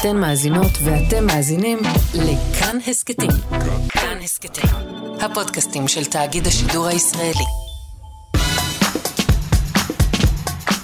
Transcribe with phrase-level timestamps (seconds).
[0.00, 1.78] אתן מאזינות ואתם מאזינים
[2.14, 3.30] לכאן הסכתים.
[3.88, 4.70] כאן הסכתים,
[5.20, 7.44] הפודקאסטים של תאגיד השידור הישראלי.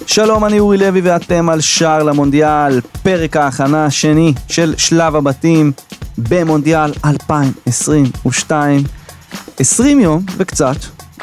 [0.07, 5.71] שלום, אני אורי לוי ואתם על שער למונדיאל, פרק ההכנה השני של שלב הבתים
[6.17, 8.83] במונדיאל 2022.
[9.59, 10.77] 20 יום וקצת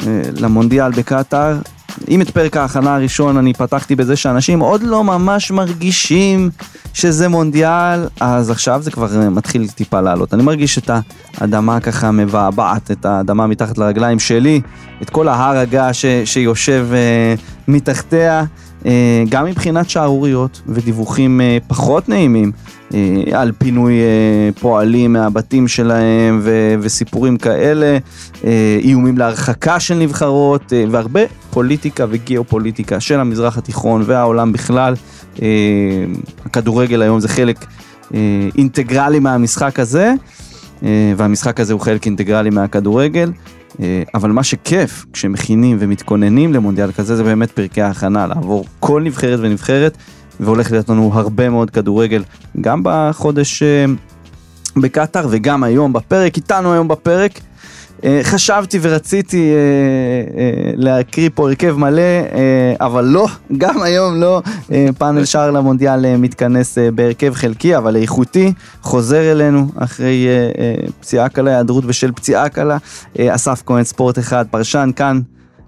[0.07, 1.57] אה, למונדיאל בקטאר.
[2.09, 6.50] אם את פרק ההכנה הראשון אני פתחתי בזה שאנשים עוד לא ממש מרגישים
[6.95, 10.35] שזה מונדיאל, אז עכשיו זה כבר אה, מתחיל טיפה לעלות.
[10.35, 10.90] אני מרגיש את
[11.39, 14.61] האדמה ככה מבעבעת, את האדמה מתחת לרגליים שלי,
[15.03, 17.35] את כל ההר הגעש שיושב אה,
[17.68, 18.44] מתחתיה.
[18.86, 22.52] אה, גם מבחינת שערוריות ודיווחים אה, פחות נעימים
[22.94, 23.94] אה, על פינוי
[24.61, 26.40] פועלים מהבתים שלהם
[26.80, 27.98] וסיפורים כאלה,
[28.82, 34.94] איומים להרחקה של נבחרות והרבה פוליטיקה וגיאופוליטיקה של המזרח התיכון והעולם בכלל.
[36.44, 37.66] הכדורגל היום זה חלק
[38.58, 40.12] אינטגרלי מהמשחק הזה,
[41.16, 43.30] והמשחק הזה הוא חלק אינטגרלי מהכדורגל.
[43.80, 49.38] אה, אבל מה שכיף כשמכינים ומתכוננים למונדיאל כזה זה באמת פרקי ההכנה, לעבור כל נבחרת
[49.42, 49.96] ונבחרת,
[50.40, 52.22] והולך להיות לנו הרבה מאוד כדורגל,
[52.60, 53.84] גם בחודש אה,
[54.77, 57.40] בקטאר וגם היום בפרק, איתנו היום בפרק
[58.22, 59.56] חשבתי ורציתי אה,
[60.40, 62.02] אה, להקריא פה הרכב מלא,
[62.80, 63.26] אבל לא,
[63.58, 64.42] גם היום לא.
[64.98, 70.26] פאנל שער למונדיאל מתכנס בהרכב חלקי, אבל איכותי, חוזר אלינו אחרי
[71.00, 72.76] פציעה קלה, היעדרות בשל פציעה קלה.
[73.20, 75.20] אסף כהן, ספורט אחד, פרשן כאן.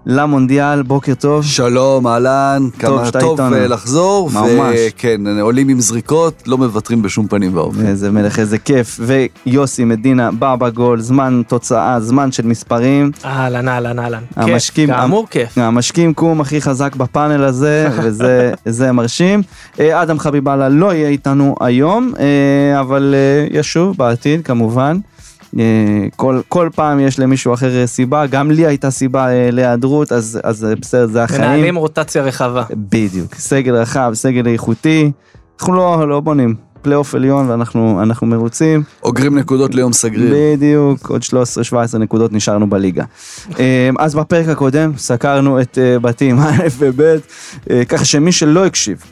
[0.07, 1.45] למונדיאל, בוקר טוב.
[1.45, 3.57] שלום, אהלן, כמה טוב איתנו.
[3.57, 4.31] אה, לחזור.
[4.31, 4.77] ממש.
[4.89, 7.87] וכן, עולים עם זריקות, לא מוותרים בשום פנים ואופן.
[7.87, 9.01] איזה מלך, איזה כיף.
[9.47, 13.11] ויוסי מדינה בא בגול, זמן תוצאה, זמן של מספרים.
[13.25, 14.23] אהלן, אהלן, אהלן.
[14.37, 15.59] המשקים, כיף, כאמור כיף.
[15.59, 17.89] המשקים קום הכי חזק בפאנל הזה,
[18.67, 19.43] וזה מרשים.
[19.81, 23.15] אה, אדם חביבאללה לא יהיה איתנו היום, אה, אבל
[23.51, 24.99] ישוב בעתיד כמובן.
[25.59, 30.13] אה, כל, כל פעם יש למישהו אחר אה, סיבה, גם לי הייתה סיבה אה, להיעדרות,
[30.13, 31.43] אז, אז בסדר, זה החיים.
[31.43, 32.65] מנהלים רוטציה רחבה.
[32.71, 35.13] בדיוק, סגל רחב, סגל איכותי,
[35.61, 36.55] אנחנו לא, לא בונים.
[36.83, 38.83] פלייאוף עליון ואנחנו מרוצים.
[39.03, 40.35] אוגרים נקודות ליום סגריר.
[40.37, 41.23] בדיוק, עוד
[41.95, 43.05] 13-17 נקודות נשארנו בליגה.
[43.99, 47.17] אז בפרק הקודם סקרנו את בתים א' וב',
[47.89, 49.03] ככה שמי שלא הקשיב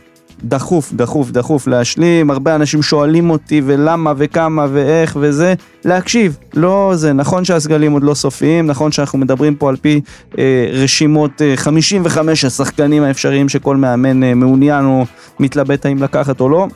[0.45, 7.13] דחוף, דחוף, דחוף להשלים, הרבה אנשים שואלים אותי ולמה וכמה ואיך וזה, להקשיב, לא זה,
[7.13, 10.01] נכון שהסגלים עוד לא סופיים, נכון שאנחנו מדברים פה על פי
[10.39, 15.05] אה, רשימות אה, 55 השחקנים האפשריים שכל מאמן אה, מעוניין או
[15.41, 16.67] מתלבט האם לקחת או לא,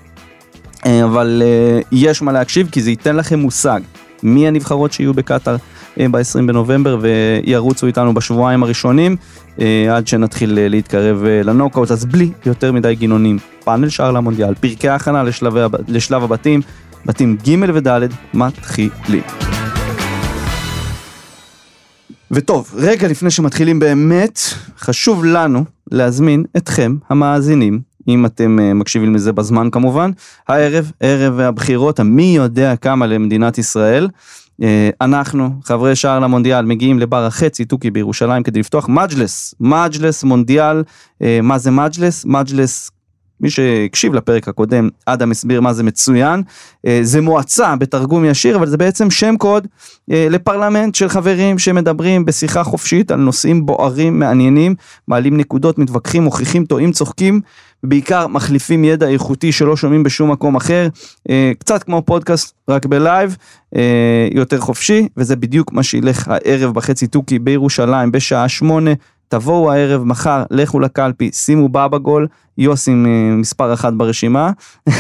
[0.87, 3.81] אה, אבל אה, יש מה להקשיב כי זה ייתן לכם מושג
[4.23, 5.57] מי הנבחרות שיהיו בקטאר.
[6.01, 9.17] אה, ב-20 בנובמבר וירוצו איתנו בשבועיים הראשונים
[9.61, 14.89] אה, עד שנתחיל אה, להתקרב לנוקאוט אז בלי יותר מדי גינונים פאנל שער למונדיאל פרקי
[14.89, 15.55] ההכנה לשלב,
[15.89, 16.61] לשלב הבתים
[17.07, 19.23] בתים ג' וד' מתחילים.
[22.31, 24.41] וטוב, רגע לפני שמתחילים באמת,
[24.79, 30.11] חשוב לנו להזמין אתכם, המאזינים, אם אתם מקשיבים לזה בזמן כמובן,
[30.49, 34.09] הערב, ערב הבחירות, המי יודע כמה למדינת ישראל.
[34.63, 40.83] אה, אנחנו, חברי שער למונדיאל, מגיעים לבר החצי תוכי בירושלים כדי לפתוח מג'לס, מג'לס מונדיאל,
[41.23, 42.25] אה, מה זה מג'לס?
[42.25, 42.91] מג'לס
[43.41, 46.43] מי שהקשיב לפרק הקודם, אדם הסביר מה זה מצוין.
[46.87, 49.67] אה, זה מועצה בתרגום ישיר, אבל זה בעצם שם קוד
[50.09, 54.75] לפרלמנט של חברים שמדברים בשיחה חופשית על נושאים בוערים, מעניינים,
[55.09, 57.41] מעלים נקודות, מתווכחים, מוכיחים, טועים, צוחקים,
[57.85, 60.89] בעיקר מחליפים ידע איכותי שלא שומעים בשום מקום אחר,
[61.31, 63.37] אה, קצת כמו פודקאסט רק בלייב,
[63.77, 68.91] אה, יותר חופשי, וזה בדיוק מה שילך הערב בחצי תוכי בירושלים בשעה שמונה.
[69.35, 72.27] תבואו הערב, מחר, לכו לקלפי, שימו בה בגול,
[72.59, 72.91] יוסי
[73.37, 74.51] מספר אחת ברשימה.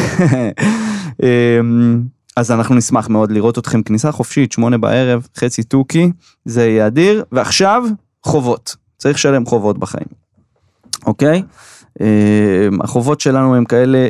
[2.36, 6.10] אז אנחנו נשמח מאוד לראות אתכם כניסה חופשית, שמונה בערב, חצי תוכי,
[6.44, 7.24] זה יהיה אדיר.
[7.32, 7.84] ועכשיו,
[8.24, 8.76] חובות.
[8.98, 10.06] צריך לשלם חובות בחיים,
[11.06, 11.42] אוקיי?
[12.00, 12.06] אמ,
[12.82, 14.08] החובות שלנו הם כאלה,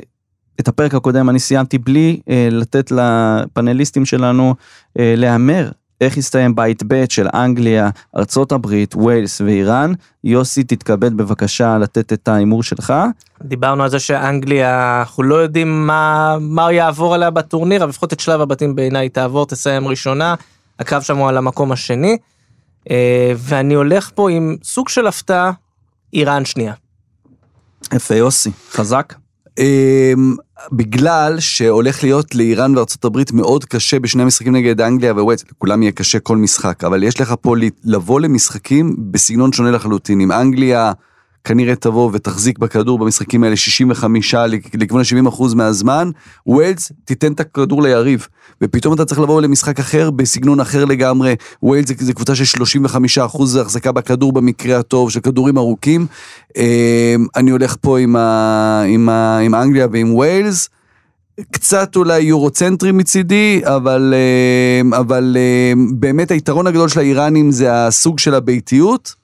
[0.60, 4.54] את הפרק הקודם אני סיימתי בלי אה, לתת לפאנליסטים שלנו
[4.98, 5.70] אה, להמר
[6.04, 9.92] איך יסתיים בית ב' של אנגליה, ארצות הברית, ווילס ואיראן.
[10.24, 12.92] יוסי, תתכבד בבקשה לתת את ההימור שלך.
[13.42, 18.20] דיברנו על זה שאנגליה, אנחנו לא יודעים מה, מה יעבור עליה בטורניר, אבל לפחות את
[18.20, 20.34] שלב הבתים בעיניי תעבור, תסיים ראשונה.
[20.78, 22.18] הקרב שם הוא על המקום השני.
[22.90, 25.50] אה, ואני הולך פה עם סוג של הפתעה,
[26.12, 26.72] איראן שנייה.
[27.94, 29.14] יפה יוסי, חזק.
[29.60, 30.36] Um,
[30.72, 35.92] בגלל שהולך להיות לאיראן וארצות הברית מאוד קשה בשני המשחקים נגד אנגליה ווייטס, לכולם יהיה
[35.92, 37.54] קשה כל משחק, אבל יש לך פה
[37.84, 40.92] לבוא למשחקים בסגנון שונה לחלוטין, עם אנגליה
[41.44, 44.34] כנראה תבוא ותחזיק בכדור במשחקים האלה 65
[44.74, 46.10] לכיוון ה-70% מהזמן,
[46.46, 48.26] וויילס תיתן את הכדור ליריב,
[48.62, 52.62] ופתאום אתה צריך לבוא למשחק אחר בסגנון אחר לגמרי, וויילס זה, זה קבוצה של
[53.18, 56.06] 35% החזקה בכדור במקרה הטוב, של כדורים ארוכים,
[56.56, 60.68] אה, אני הולך פה עם, ה, עם, ה, עם אנגליה ועם וויילס.
[61.50, 68.18] קצת אולי יורוצנטרי מצידי, אבל, אה, אבל אה, באמת היתרון הגדול של האיראנים זה הסוג
[68.18, 69.23] של הביתיות.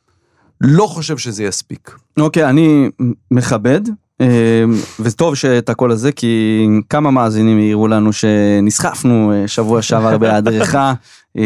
[0.60, 1.90] לא חושב שזה יספיק.
[2.18, 2.90] אוקיי, אני
[3.30, 3.80] מכבד,
[4.20, 4.64] אה,
[5.00, 10.76] וטוב שאת הקול הזה, כי כמה מאזינים העירו לנו שנסחפנו שבוע שעבר בהיעדרך.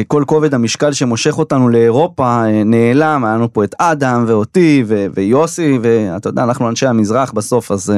[0.06, 5.78] כל כובד המשקל שמושך אותנו לאירופה נעלם, היה לנו פה את אדם ואותי ו- ויוסי,
[5.82, 7.92] ואתה יודע, אנחנו אנשי המזרח בסוף, אז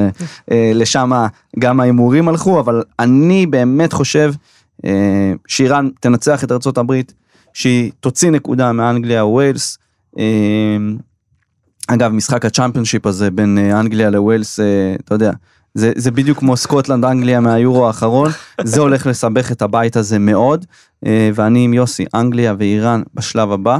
[0.51, 1.11] לשם
[1.59, 4.33] גם ההימורים הלכו, אבל אני באמת חושב
[5.47, 7.01] שאיראן תנצח את ארה"ב,
[7.53, 9.77] שהיא תוציא נקודה מאנגליה ווילס.
[11.87, 15.31] אגב, משחק ה Championship הזה בין אה, אנגליה לוויילס, אה, אתה יודע,
[15.73, 18.31] זה, זה בדיוק כמו סקוטלנד אנגליה מהיורו האחרון,
[18.63, 20.65] זה הולך לסבך את הבית הזה מאוד,
[21.05, 23.79] אה, ואני עם יוסי, אנגליה ואיראן בשלב הבא.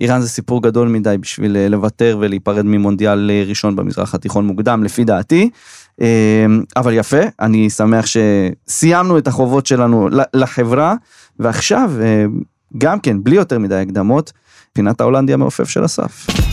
[0.00, 5.50] איראן זה סיפור גדול מדי בשביל לוותר ולהיפרד ממונדיאל ראשון במזרח התיכון מוקדם, לפי דעתי.
[6.76, 10.94] אבל יפה, אני שמח שסיימנו את החובות שלנו לחברה,
[11.38, 11.92] ועכשיו,
[12.78, 14.32] גם כן, בלי יותר מדי הקדמות,
[14.72, 16.45] פינת ההולנדי המעופף של אסף.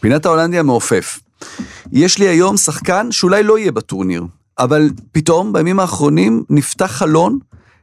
[0.00, 1.20] פינת ההולנדי המעופף.
[1.92, 4.24] יש לי היום שחקן שאולי לא יהיה בטורניר,
[4.58, 7.38] אבל פתאום בימים האחרונים נפתח חלון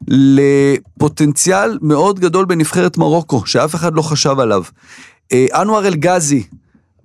[0.08, 4.64] לפוטנציאל מאוד גדול בנבחרת מרוקו, שאף אחד לא חשב עליו.
[5.34, 6.44] אה, אנואר אל-גזי,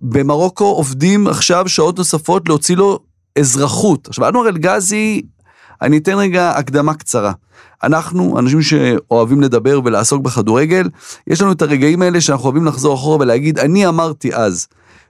[0.03, 2.99] במרוקו עובדים עכשיו שעות נוספות להוציא לו
[3.39, 4.09] אזרחות.
[4.09, 5.23] עכשיו, אנואר אל-גזי,
[5.83, 7.33] אני אתן רגע הקדמה קצרה.
[7.83, 10.89] אנחנו, אנשים שאוהבים לדבר ולעסוק בכדורגל,
[11.27, 14.67] יש לנו את הרגעים האלה שאנחנו אוהבים לחזור אחורה ולהגיד, אני אמרתי אז.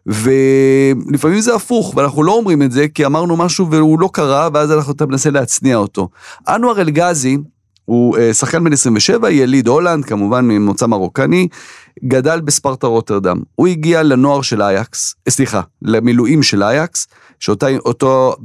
[0.07, 4.73] ולפעמים זה הפוך, ואנחנו לא אומרים את זה כי אמרנו משהו והוא לא קרה, ואז
[4.73, 6.09] אנחנו אתה מנסה להצניע אותו.
[6.49, 7.39] אנואר אלגזי,
[7.85, 11.49] הוא אה, שחקן בן 27, יליד הולנד, כמובן ממוצא מרוקני,
[12.05, 13.41] גדל בספרטה רוטרדם.
[13.55, 17.07] הוא הגיע לנוער של אייקס, אה, סליחה, למילואים של אייקס,
[17.41, 18.37] שאותו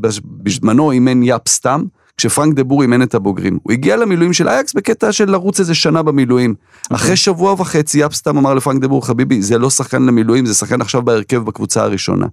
[0.44, 1.84] בזמנו אימן יאפ סטם,
[2.18, 3.60] כשפרנק דה בור אימן את הבוגרים.
[3.64, 6.56] הוא הגיע למילואים של אייקס בקטע של לרוץ איזה שנה במילואים.
[6.58, 6.96] Okay.
[6.96, 7.16] אחרי אוקיי.
[7.18, 10.82] שבוע וחצי יאפ סטם אמר לפרנק דה בור, חביבי, זה לא שחקן למילואים, זה שחקן
[10.82, 12.26] עכשיו בהרכב בקבוצה הראשונה.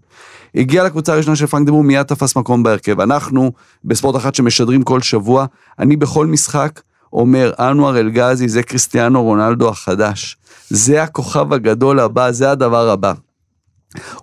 [0.55, 3.01] הגיע לקבוצה הראשונה של פרנק דה בור, מיד תפס מקום בהרכב.
[3.01, 3.53] אנחנו,
[3.85, 5.47] בספורט אחת שמשדרים כל שבוע,
[5.79, 6.81] אני בכל משחק
[7.13, 10.37] אומר, אנואר אלגזי זה קריסטיאנו רונלדו החדש.
[10.71, 13.13] זה הכוכב הגדול הבא, זה הדבר הבא.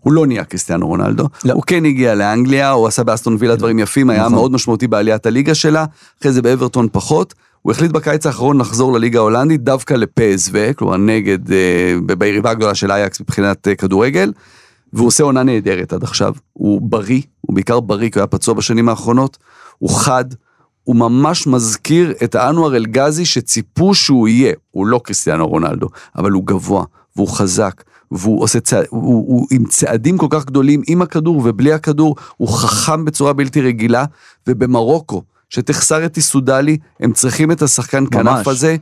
[0.02, 1.54] הוא לא נהיה קריסטיאנו רונלדו, לא.
[1.54, 4.34] הוא כן הגיע לאנגליה, הוא עשה באסטון וילה דברים יפים, היה נכון.
[4.34, 5.86] מאוד משמעותי בעליית הליגה שלה,
[6.22, 7.34] אחרי זה באברטון פחות.
[7.62, 12.92] הוא החליט בקיץ האחרון לחזור לליגה ההולנדית דווקא לפסו, כלומר נגד, אה, ביריבה הגדולה של
[12.92, 14.34] אייקס מבחינת אה, כדורגל,
[14.94, 16.34] והוא עושה עונה נהדרת עד עכשיו.
[16.54, 19.38] הוא בריא, הוא בעיקר בריא, כי הוא היה פצוע בשנים האחרונות,
[19.78, 20.26] הוא חד,
[20.84, 24.54] הוא ממש מזכיר את האנואר אלגזי שציפו שהוא יהיה.
[24.72, 26.84] הוא לא קריסטיאנו רונלדו, אבל הוא גבוה,
[27.16, 31.74] והוא חזק, והוא עושה צעד, הוא, הוא עם צעדים כל כך גדולים עם הכדור ובלי
[31.74, 34.06] הכדור, הוא חכם בצורה בלתי רגילה,
[34.48, 38.76] ובמרוקו, שתחסר את איסודלי, הם צריכים את השחקן כנף הזה,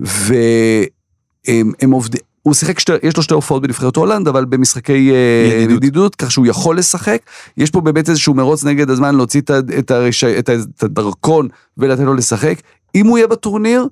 [0.00, 2.20] והם הם עובדים.
[2.42, 5.76] הוא שיחק, שתי, יש לו שתי הופעות בנבחרת הולנד, אבל במשחקי אה, ידידות.
[5.76, 7.18] ידידות, כך שהוא יכול לשחק.
[7.56, 10.24] יש פה באמת איזשהו מרוץ נגד הזמן להוציא את, את, הרש...
[10.24, 11.48] את, את הדרכון
[11.78, 12.54] ולתת לו לשחק.
[12.94, 13.88] אם הוא יהיה בטורניר,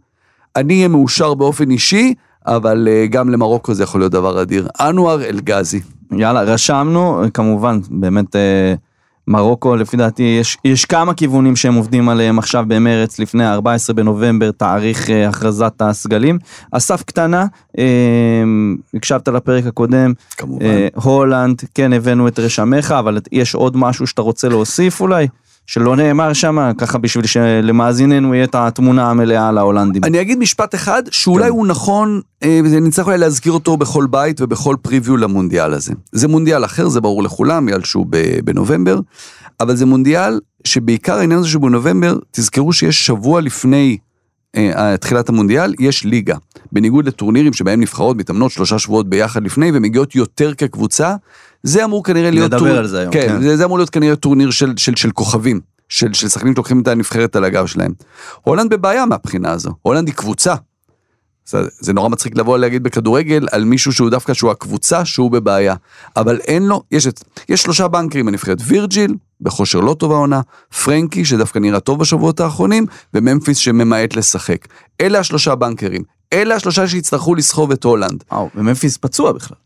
[0.57, 2.15] אני אהיה מאושר באופן אישי,
[2.47, 4.69] אבל אה, גם למרוקו זה יכול להיות דבר אדיר.
[4.81, 5.81] אנואר אלגזי.
[6.13, 8.75] יאללה, רשמנו, כמובן, באמת אה,
[9.29, 14.51] מרוקו, לפי דעתי, יש, יש כמה כיוונים שהם עובדים עליהם עכשיו במרץ, לפני ה-14 בנובמבר,
[14.51, 16.39] תאריך אה, הכרזת הסגלים.
[16.71, 17.47] אסף קטנה,
[18.95, 20.67] הקשבת לפרק הקודם, כמובן.
[20.95, 25.27] הולנד, כן הבאנו את רשמך, אבל יש עוד משהו שאתה רוצה להוסיף אולי?
[25.67, 30.05] שלא נאמר שם, ככה בשביל שלמאזיננו יהיה את התמונה המלאה על ההולנדים.
[30.05, 31.51] אני אגיד משפט אחד, שאולי כן.
[31.51, 35.93] הוא נכון, אה, נצטרך אולי להזכיר אותו בכל בית ובכל פריוויו למונדיאל הזה.
[36.13, 38.07] זה מונדיאל אחר, זה ברור לכולם, בגלל שהוא
[38.45, 39.01] בנובמבר,
[39.61, 43.97] אבל זה מונדיאל שבעיקר העניין הזה שהוא בנובמבר, תזכרו שיש שבוע לפני
[44.57, 46.37] אה, תחילת המונדיאל, יש ליגה.
[46.73, 51.17] בניגוד לטורנירים שבהם נבחרות מתאמנות שלושה שבועות ביחד לפני ומגיעות יותר כקבוצה,
[51.63, 53.43] זה אמור כנראה להיות נדבר על זה היום, כן, כן.
[53.43, 56.89] זה, זה אמור להיות כנראה טורניר של, של, של כוכבים, של, של שחקנים שלוקחים את
[56.89, 57.93] הנבחרת על הגב שלהם.
[58.43, 60.55] הולנד בבעיה מהבחינה הזו, הולנד היא קבוצה.
[61.47, 65.75] זה, זה נורא מצחיק לבוא להגיד בכדורגל על מישהו שהוא דווקא שהוא הקבוצה שהוא בבעיה.
[66.17, 70.41] אבל אין לו, יש, את, יש שלושה בנקרים בנבחרת, וירג'יל, בכושר לא טוב העונה,
[70.85, 74.69] פרנקי שדווקא נראה טוב בשבועות האחרונים, וממפיס שממעט לשחק.
[75.01, 76.03] אלה השלושה bankers ים.
[76.33, 78.25] אלה השלושה שיצטרכו לסחוב את הולנד.
[78.33, 79.57] וואו, וממפיס פצוע בכלל.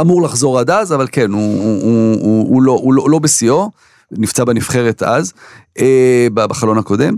[0.00, 3.18] אמור לחזור עד אז, אבל כן, הוא, הוא, הוא, הוא, הוא, לא, הוא, לא, לא
[3.18, 3.70] בשיאו,
[4.12, 5.32] נפצע בנבחרת אז,
[5.78, 7.16] אה, בחלון הקודם.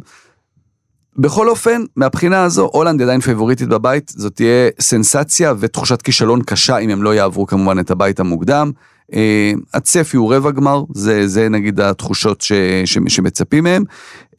[1.16, 6.90] בכל אופן, מהבחינה הזו, הולנד עדיין פייבוריטית בבית, זאת תהיה סנסציה ותחושת כישלון קשה אם
[6.90, 8.71] הם לא יעברו כמובן את הבית המוקדם.
[9.14, 12.52] אה, הצפי הוא רבע גמר, זה, זה נגיד התחושות ש,
[12.85, 13.85] ש, שמצפים מהם,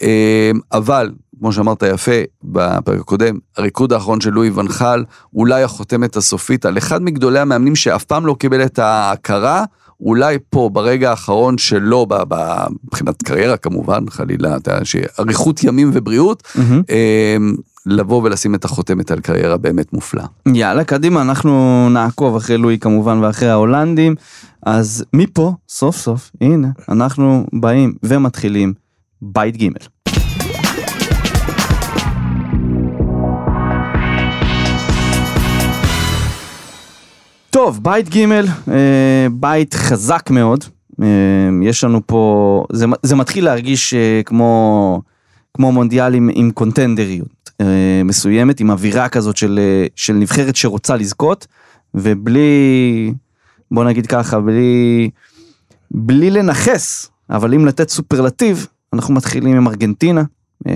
[0.02, 1.12] אה, אבל
[1.44, 2.12] כמו שאמרת יפה
[2.44, 5.04] בפרק הקודם, הריקוד האחרון של לואי ונחל,
[5.36, 9.64] אולי החותמת הסופית על אחד מגדולי המאמנים שאף פעם לא קיבל את ההכרה,
[10.02, 12.08] אולי פה ברגע האחרון שלו,
[12.84, 16.94] מבחינת קריירה כמובן, חלילה, שאריכות ימים ובריאות, Mm-hmm.
[17.86, 20.26] לבוא ולשים את החותמת על קריירה באמת מופלאה.
[20.54, 24.16] יאללה, קדימה, אנחנו נעקוב אחרי לואי כמובן ואחרי ההולנדים.
[24.66, 28.74] אז מפה, סוף סוף, הנה, אנחנו באים ומתחילים
[29.22, 29.68] בית ג'.
[37.54, 38.32] טוב, בית ג',
[38.72, 40.64] אה, בית חזק מאוד.
[41.02, 41.08] אה,
[41.64, 45.02] יש לנו פה, זה, זה מתחיל להרגיש אה, כמו,
[45.54, 47.52] כמו מונדיאל עם, עם קונטנדריות
[48.06, 49.60] מסוימת, עם אווירה כזאת של,
[49.96, 51.48] של נבחרת שרוצה לזכות,
[51.96, 53.14] ובלי,
[53.72, 55.10] בוא נגיד ככה, בלי,
[55.92, 60.24] בלי לנכס, אבל אם לתת סופרלטיב, אנחנו מתחילים עם ארגנטינה,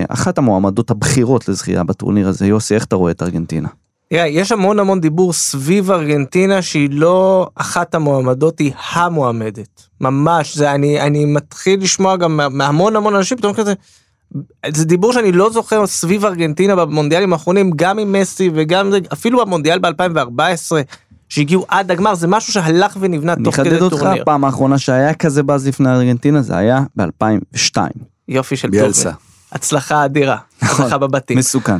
[0.08, 2.46] אחת המועמדות הבכירות לזכייה בטורניר הזה.
[2.46, 3.68] יוסי, איך אתה רואה את ארגנטינה?
[4.12, 9.82] תראה, יש המון המון דיבור סביב ארגנטינה שהיא לא אחת המועמדות, היא המועמדת.
[10.00, 13.74] ממש, זה אני, אני מתחיל לשמוע גם מה- מהמון המון אנשים, פתאום כזה,
[14.74, 19.78] זה דיבור שאני לא זוכר סביב ארגנטינה במונדיאלים האחרונים, גם עם מסי וגם אפילו במונדיאל
[19.78, 20.72] ב-2014,
[21.28, 24.22] שהגיעו עד הגמר, זה משהו שהלך ונבנה אני תוך כדי אחדד אותך, טורניר.
[24.22, 27.76] הפעם האחרונה שהיה כזה באז לפני ארגנטינה זה היה ב-2002.
[28.28, 29.02] יופי של ביאלסה.
[29.02, 29.18] טורניר.
[29.52, 31.38] הצלחה אדירה, הצלחה בבתים.
[31.38, 31.76] מסוכן.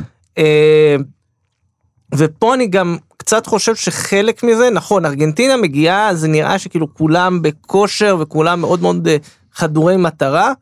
[2.13, 8.17] ופה אני גם קצת חושב שחלק מזה, נכון, ארגנטינה מגיעה, זה נראה שכאילו כולם בכושר
[8.19, 9.17] וכולם מאוד מאוד אה,
[9.53, 10.53] חדורי מטרה,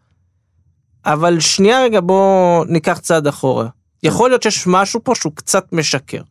[1.05, 3.67] אבל שנייה רגע בוא ניקח צעד אחורה.
[4.03, 6.21] יכול להיות שיש משהו פה שהוא קצת משקר.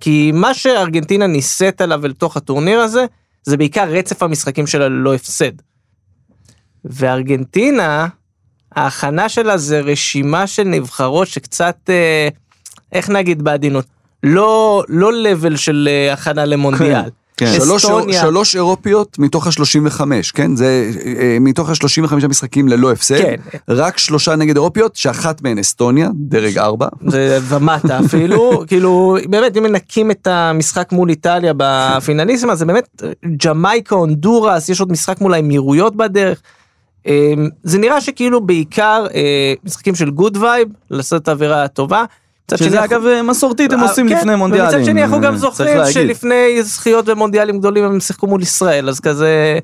[0.00, 3.06] כי מה שארגנטינה ניסית עליו אל תוך הטורניר הזה,
[3.42, 5.52] זה בעיקר רצף המשחקים שלה ללא הפסד.
[6.84, 8.08] וארגנטינה,
[8.72, 12.28] ההכנה שלה זה רשימה של נבחרות שקצת, אה,
[12.92, 13.86] איך נגיד בעדינות,
[14.26, 17.10] לא, לא level של אה, הכנה למונדיאל.
[17.36, 17.52] כן.
[17.56, 18.20] שלוש, אסטוניה.
[18.20, 20.00] שלוש אירופיות מתוך ה-35,
[20.34, 20.56] כן?
[20.56, 23.18] זה אה, מתוך ה-35 משחקים ללא הפסד.
[23.18, 23.34] כן.
[23.68, 26.88] רק שלושה נגד אירופיות, שאחת מהן אסטוניה, דרג ארבע.
[27.06, 33.02] זה ומטה אפילו, כאילו, באמת, אם מנקים את המשחק מול איטליה בפינליסמה, זה באמת
[33.44, 36.42] ג'מייקה, הונדורס, יש עוד משחק מול האמירויות בדרך.
[37.06, 42.04] אה, זה נראה שכאילו בעיקר אה, משחקים של good vibe, לעשות את האווירה הטובה.
[42.54, 44.74] שזה אגב מסורתית הם אה, עושים כן, לפני מונדיאלים.
[44.74, 45.92] ומצד שני אנחנו גם אה, זוכרים צריך להגיד.
[45.92, 49.58] שלפני זכיות במונדיאלים גדולים הם שיחקו מול ישראל אז כזה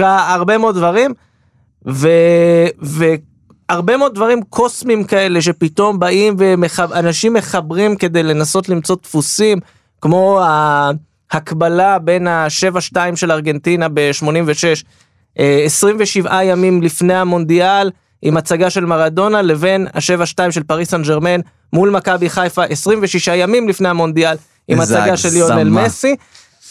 [0.00, 1.14] הרבה מאוד דברים.
[3.68, 9.58] והרבה מאוד דברים קוסמיים כאלה שפתאום באים ואנשים מחברים כדי לנסות למצוא דפוסים
[10.00, 10.40] כמו
[11.30, 14.84] ההקבלה בין ה-7-2 של ארגנטינה ב-86
[15.38, 17.90] 27 ימים לפני המונדיאל
[18.24, 21.40] עם הצגה של מרדונה לבין ה-7-2 של פריס סן ג'רמן
[21.72, 24.36] מול מכבי חיפה 26 ימים לפני המונדיאל
[24.68, 25.86] עם הצגה של ליונל הגזמה.
[25.86, 26.16] מסי.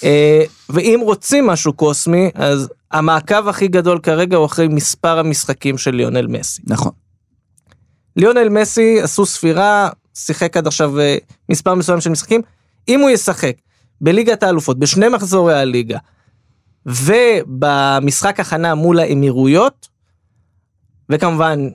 [0.04, 5.96] אה, ואם רוצים משהו קוסמי אז המעקב הכי גדול כרגע הוא אחרי מספר המשחקים של
[5.96, 6.62] ליונל מסי.
[6.68, 6.92] נכון.
[8.16, 11.18] ליונל מסי עשו ספירה, שיחק עד עכשיו אה,
[11.50, 12.42] מספר מסוים של משחקים.
[12.88, 13.56] אם הוא ישחק
[14.02, 15.98] בליגת האלופות, בשני מחזורי הליגה,
[16.86, 19.93] ובמשחק הכנה מול האמירויות,
[21.10, 21.68] וכמובן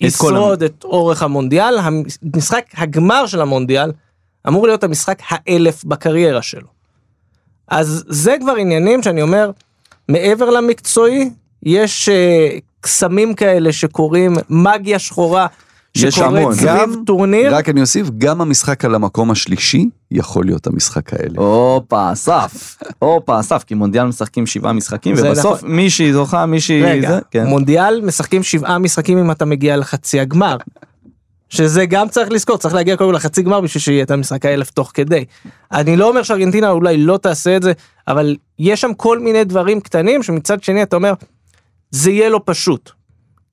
[0.00, 3.92] ישרוד את אורך המונדיאל, המשחק הגמר של המונדיאל
[4.48, 6.68] אמור להיות המשחק האלף בקריירה שלו.
[7.68, 9.50] אז זה כבר עניינים שאני אומר,
[10.08, 11.30] מעבר למקצועי,
[11.62, 12.48] יש אה,
[12.80, 15.46] קסמים כאלה שקורים, מגיה שחורה
[15.94, 16.48] יש שקורית.
[16.52, 17.54] סביב טורניר.
[17.54, 21.34] רק אני אוסיף, גם המשחק על המקום השלישי יכול להיות המשחק האלה.
[21.36, 22.78] הופה, אסף.
[22.98, 25.70] הופה, אסף, כי מונדיאל משחקים שבעה משחקים, ובסוף נכון.
[25.70, 27.46] מישהי זוכה, מישהי רגע, זה, כן.
[27.46, 30.56] מונדיאל משחקים שבעה משחקים אם אתה מגיע לחצי הגמר.
[31.48, 34.90] שזה גם צריך לזכור, צריך להגיע קודם לחצי גמר בשביל שיהיה את המשחק האלף תוך
[34.94, 35.24] כדי.
[35.72, 37.72] אני לא אומר שארגנטינה אולי לא תעשה את זה,
[38.08, 41.12] אבל יש שם כל מיני דברים קטנים שמצד שני אתה אומר,
[41.90, 42.90] זה יהיה לא פשוט.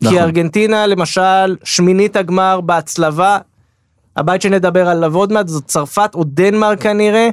[0.02, 0.18] נכון.
[0.18, 3.38] כי ארגנטינה למשל, שמינית הגמר בהצלבה,
[4.20, 7.30] הבית שנדבר עליו עוד מעט זאת צרפת או דנמרק כנראה.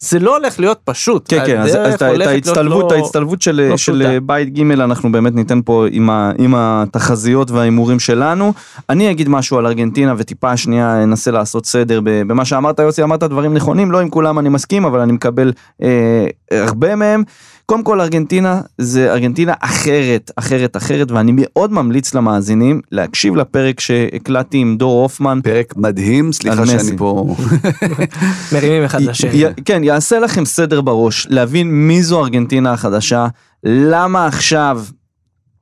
[0.00, 1.24] זה לא הולך להיות פשוט.
[1.28, 4.20] כן, כן, אז אז את ההצטלבות, לא- ההצטלבות של לא של פשוטה.
[4.20, 8.52] בית ג' אנחנו באמת ניתן פה עם ה- עם התחזיות וההימורים שלנו.
[8.90, 13.54] אני אגיד משהו על ארגנטינה וטיפה שנייה אנסה לעשות סדר במה שאמרת יוסי, אמרת דברים
[13.54, 17.22] נכונים, לא עם כולם אני מסכים, אבל אני מקבל אה, הרבה מהם.
[17.70, 24.58] קודם כל ארגנטינה זה ארגנטינה אחרת, אחרת, אחרת, ואני מאוד ממליץ למאזינים להקשיב לפרק שהקלטתי
[24.58, 25.40] עם דור הופמן.
[25.42, 26.78] פרק מדהים, סליחה מסי.
[26.78, 27.36] שאני פה...
[28.52, 29.44] מרימים אחד לשני.
[29.64, 33.26] כן, יעשה לכם סדר בראש, להבין מי זו ארגנטינה החדשה,
[33.64, 34.82] למה עכשיו,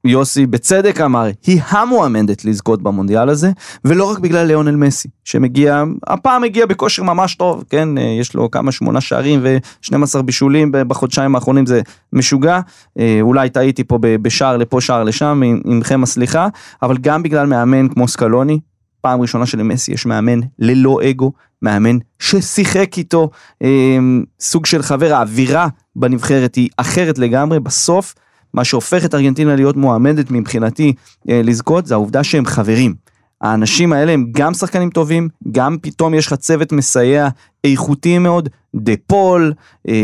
[0.09, 3.51] יוסי בצדק אמר, היא המועמדת לזכות במונדיאל הזה,
[3.85, 8.51] ולא רק בגלל ליאונל מסי, שמגיע, הפעם הגיע בכושר ממש טוב, כן, אה, יש לו
[8.51, 11.81] כמה שמונה שערים ו-12 בישולים בחודשיים האחרונים, זה
[12.13, 12.61] משוגע,
[12.99, 16.49] אה, אולי טעיתי פה בשער לפה, שער לשם, עמכם הסליחה,
[16.83, 18.59] אבל גם בגלל מאמן כמו סקלוני,
[19.01, 21.33] פעם ראשונה שלמסי יש מאמן ללא אגו,
[21.63, 23.31] מאמן ששיחק איתו,
[23.63, 23.99] אה,
[24.41, 28.15] סוג של חבר, האווירה בנבחרת היא אחרת לגמרי, בסוף
[28.57, 30.93] מה שהופך את ארגנטינה להיות מועמדת מבחינתי
[31.31, 32.95] אה, לזכות זה העובדה שהם חברים.
[33.41, 37.29] האנשים האלה הם גם שחקנים טובים, גם פתאום יש לך צוות מסייע
[37.65, 39.53] איכותי מאוד, דה פול,
[39.89, 39.95] אה,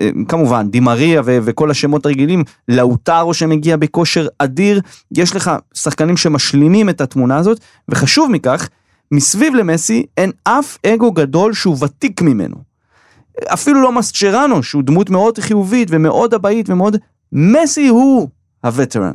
[0.00, 4.80] אה, כמובן דימריה ו- וכל השמות הרגילים, לאוטרו שמגיע בכושר אדיר,
[5.12, 8.68] יש לך שחקנים שמשלימים את התמונה הזאת, וחשוב מכך,
[9.12, 12.56] מסביב למסי אין אף אגו גדול שהוא ותיק ממנו.
[13.46, 16.96] אפילו לא מסצ'רנו, שהוא דמות מאוד חיובית ומאוד אבאית ומאוד...
[17.32, 18.28] מסי הוא
[18.64, 19.12] הווטרן.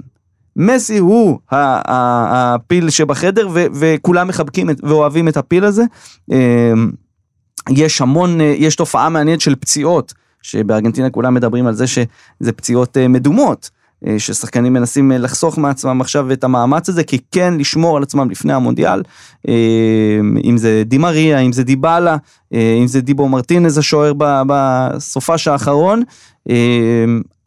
[0.56, 5.84] מסי הוא הפיל שבחדר וכולם מחבקים את- ואוהבים את הפיל הזה.
[6.32, 6.92] אמ,
[7.70, 12.98] יש המון, אה, יש תופעה מעניינת של פציעות, שבארגנטינה כולם מדברים על זה שזה פציעות
[12.98, 13.70] אה, מדומות.
[14.08, 18.54] אה, ששחקנים מנסים לחסוך מעצמם עכשיו את המאמץ הזה, כי כן לשמור על עצמם לפני
[18.54, 19.02] המונדיאל,
[19.48, 19.54] אה,
[20.44, 22.18] אם זה דימריה, אם זה דיבלה,
[22.54, 24.12] אה, אם זה דיבו מרטינז השוער
[24.48, 26.04] בסופש האחרון.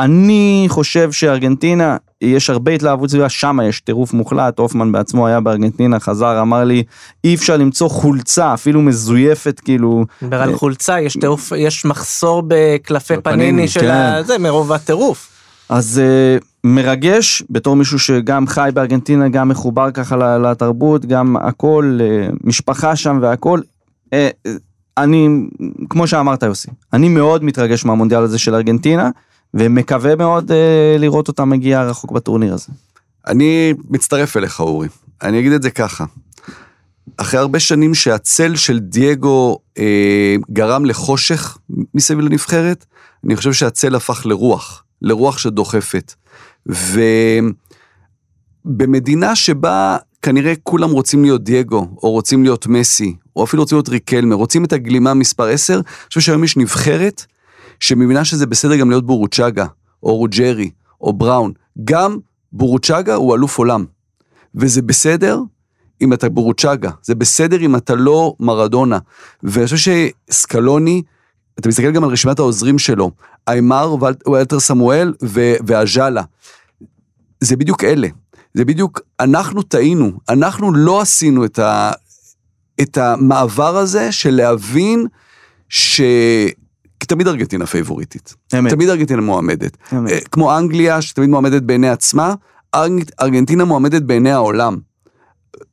[0.01, 5.41] אה, אני חושב שארגנטינה, יש הרבה התלהבות סביבה, שם יש טירוף מוחלט, הופמן בעצמו היה
[5.41, 6.83] בארגנטינה, חזר, אמר לי,
[7.25, 13.15] אי אפשר למצוא חולצה, אפילו מזויפת, כאילו, מדבר על חולצה, יש טירוף, יש מחסור בקלפי
[13.23, 13.91] פניני של כן.
[13.91, 15.29] ה- זה, מרוב הטירוף.
[15.69, 16.01] אז
[16.41, 22.97] uh, מרגש, בתור מישהו שגם חי בארגנטינה, גם מחובר ככה לתרבות, גם הכל, uh, משפחה
[22.97, 23.61] שם והכל.
[24.07, 24.15] Uh,
[24.99, 25.29] אני,
[25.91, 29.11] כמו שאמרת יוסי, אני מאוד מתרגש מהמונדיאל הזה של ארגנטינה,
[29.55, 30.55] ומקווה מאוד uh,
[30.99, 32.67] לראות אותה מגיעה רחוק בטורניר הזה.
[33.27, 34.89] אני מצטרף אליך, אורי.
[35.23, 36.05] אני אגיד את זה ככה.
[37.17, 41.59] אחרי הרבה שנים שהצל של דייגו אה, גרם לחושך
[41.95, 42.85] מסביב לנבחרת,
[43.25, 46.15] אני חושב שהצל הפך לרוח, לרוח שדוחפת.
[48.67, 53.89] ובמדינה שבה כנראה כולם רוצים להיות דייגו, או רוצים להיות מסי, או אפילו רוצים להיות
[53.89, 57.27] ריקלמר, רוצים את הגלימה מספר 10, אני חושב שהיום יש נבחרת
[57.81, 59.67] שמבינה שזה בסדר גם להיות בורוצ'אגה,
[60.03, 61.53] או רוג'רי, או בראון.
[61.85, 62.19] גם
[62.53, 63.85] בורוצ'אגה הוא אלוף עולם.
[64.55, 65.41] וזה בסדר
[66.01, 68.99] אם אתה בורוצ'אגה, זה בסדר אם אתה לא מרדונה.
[69.43, 69.93] ואני חושב
[70.31, 71.03] שסקלוני,
[71.61, 73.11] אתה מסתכל גם על רשימת העוזרים שלו,
[73.49, 76.23] איימר, ואל- ואלתר סמואל ו- ואז'אלה.
[77.41, 78.09] זה בדיוק אלה.
[78.55, 81.93] זה בדיוק, אנחנו טעינו, אנחנו לא עשינו את, ה,
[82.81, 85.07] את המעבר הזה של להבין
[85.69, 86.01] ש...
[87.09, 88.35] תמיד ארגנטינה פייבוריטית.
[88.59, 88.71] אמת.
[88.73, 89.77] תמיד ארגנטינה מועמדת.
[89.93, 90.11] אמת.
[90.11, 92.35] אה, כמו אנגליה, שתמיד מועמדת בעיני עצמה,
[92.75, 94.77] ארג- ארגנטינה מועמדת בעיני העולם.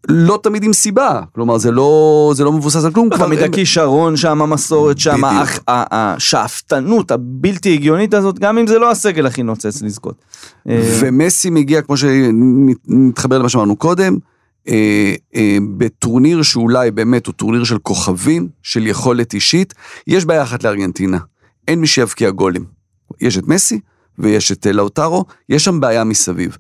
[0.08, 3.10] לא תמיד עם סיבה, כלומר זה לא, זה לא מבוסס על כלום.
[3.18, 5.22] תמיד הכישרון שם, המסורת שם,
[5.68, 10.16] השאפתנות הבלתי הגיונית הזאת, גם אם זה לא הסגל הכי נוצץ לזכות.
[10.70, 14.18] אה, ומסי מגיע, כמו שמתחבר למה שאמרנו קודם,
[14.70, 19.74] אה, אה, בטורניר שאולי באמת הוא טורניר של כוכבים, של יכולת אישית,
[20.08, 21.18] יש בעיה אחת לארגנטינה,
[21.68, 22.66] אין מי שיבקיע גולים.
[23.22, 23.80] יש את מסי
[24.20, 26.58] ויש את אה, לאוטרו, יש שם בעיה מסביב.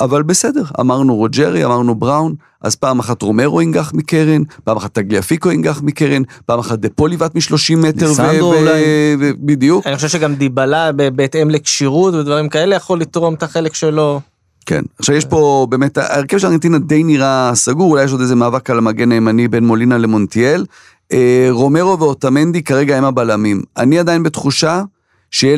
[0.00, 5.50] אבל בסדר, אמרנו רוג'רי, אמרנו בראון, אז פעם אחת רומרו ינגח מקרן, פעם אחת טגליאפיקו
[5.50, 8.82] ינגח מקרן, פעם אחת דה פול יבעט מ-30 מטר, ו- אולי.
[9.20, 9.86] ו- בדיוק.
[9.86, 14.20] אני חושב שגם דיבלה בהתאם לכשירות ודברים כאלה יכול לתרום את החלק שלו.
[14.66, 14.82] כן.
[14.98, 18.70] עכשיו יש פה באמת, ההרכב של ארגנטינה די נראה סגור, אולי יש עוד איזה מאבק
[18.70, 20.64] על המגן הימני בין מולינה למונטיאל.
[21.12, 23.62] אה, רומרו ואוטמנדי כרגע הם הבלמים.
[23.76, 24.82] אני עדיין בתחושה
[25.30, 25.56] שיהיה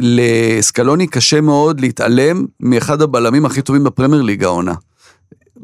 [0.00, 4.74] לסקלוני קשה מאוד להתעלם מאחד הבלמים הכי טובים בפרמייר ליג העונה.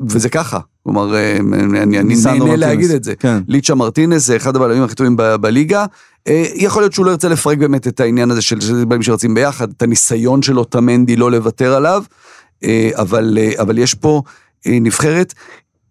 [0.00, 2.58] וזה ככה, כלומר, אה, אני, ליצ'ה מרטינס.
[2.58, 3.14] להגיד את זה.
[3.14, 3.42] כן.
[3.48, 5.84] ליצ'ה מרטינס זה אחד הבלמים הכי טובים ב- בליגה.
[6.28, 9.34] אה, יכול להיות שהוא לא ירצה לפרק באמת את העניין הזה של של בלמים שרצים
[9.34, 12.04] ביחד, את הניסיון של אוטמנדי לא לוותר עליו,
[12.64, 14.22] אה, אבל, אה, אבל יש פה
[14.66, 15.34] אה, נבחרת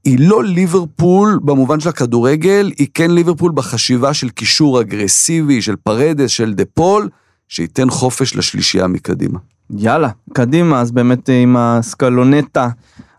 [0.06, 6.30] היא לא ליברפול במובן של הכדורגל, היא כן ליברפול בחשיבה של קישור אגרסיבי, של פרדס,
[6.30, 7.10] של דה פול,
[7.48, 9.40] שייתן חופש לשלישייה מקדימה.
[9.70, 12.70] יאללה, קדימה, אז באמת אה, עם הסקלונטה,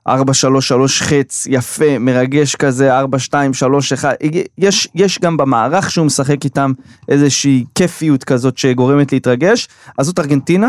[0.09, 0.11] 4-3-3
[0.99, 3.05] חץ, יפה, מרגש כזה, 4-2-3-1,
[4.59, 6.73] יש, יש גם במערך שהוא משחק איתם
[7.09, 10.69] איזושהי כיפיות כזאת שגורמת להתרגש, אז זאת ארגנטינה,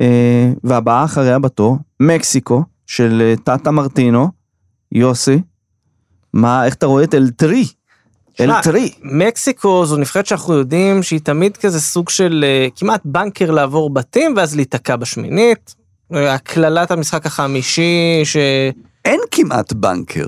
[0.00, 4.28] אה, והבאה אחריה בתור, מקסיקו, של אה, טאטה מרטינו,
[4.92, 5.40] יוסי,
[6.32, 7.66] מה, איך אתה רואה את אלטרי?
[8.38, 8.90] שמע, אלטרי.
[9.02, 14.34] מקסיקו זו נבחרת שאנחנו יודעים שהיא תמיד כזה סוג של אה, כמעט בנקר לעבור בתים
[14.36, 15.74] ואז להיתקע בשמינית.
[16.14, 18.36] אה, הקללת המשחק החמישי ש...
[19.04, 20.26] אין כמעט בנקר.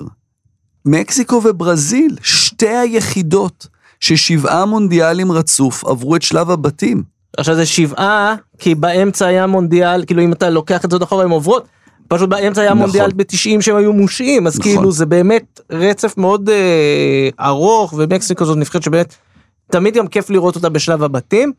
[0.85, 3.67] מקסיקו וברזיל, שתי היחידות
[4.01, 7.03] ששבעה מונדיאלים רצוף עברו את שלב הבתים.
[7.37, 11.25] עכשיו זה שבעה כי באמצע היה מונדיאל כאילו אם אתה לוקח את זה עוד אחורה
[11.25, 11.67] הם עוברות.
[12.09, 12.83] פשוט באמצע היה נכון.
[12.83, 14.73] מונדיאל ב-90 שהם היו מושעים אז נכון.
[14.73, 19.15] כאילו זה באמת רצף מאוד אה, ארוך ומקסיקו זאת נבחרת שבאמת
[19.71, 21.53] תמיד גם כיף לראות אותה בשלב הבתים.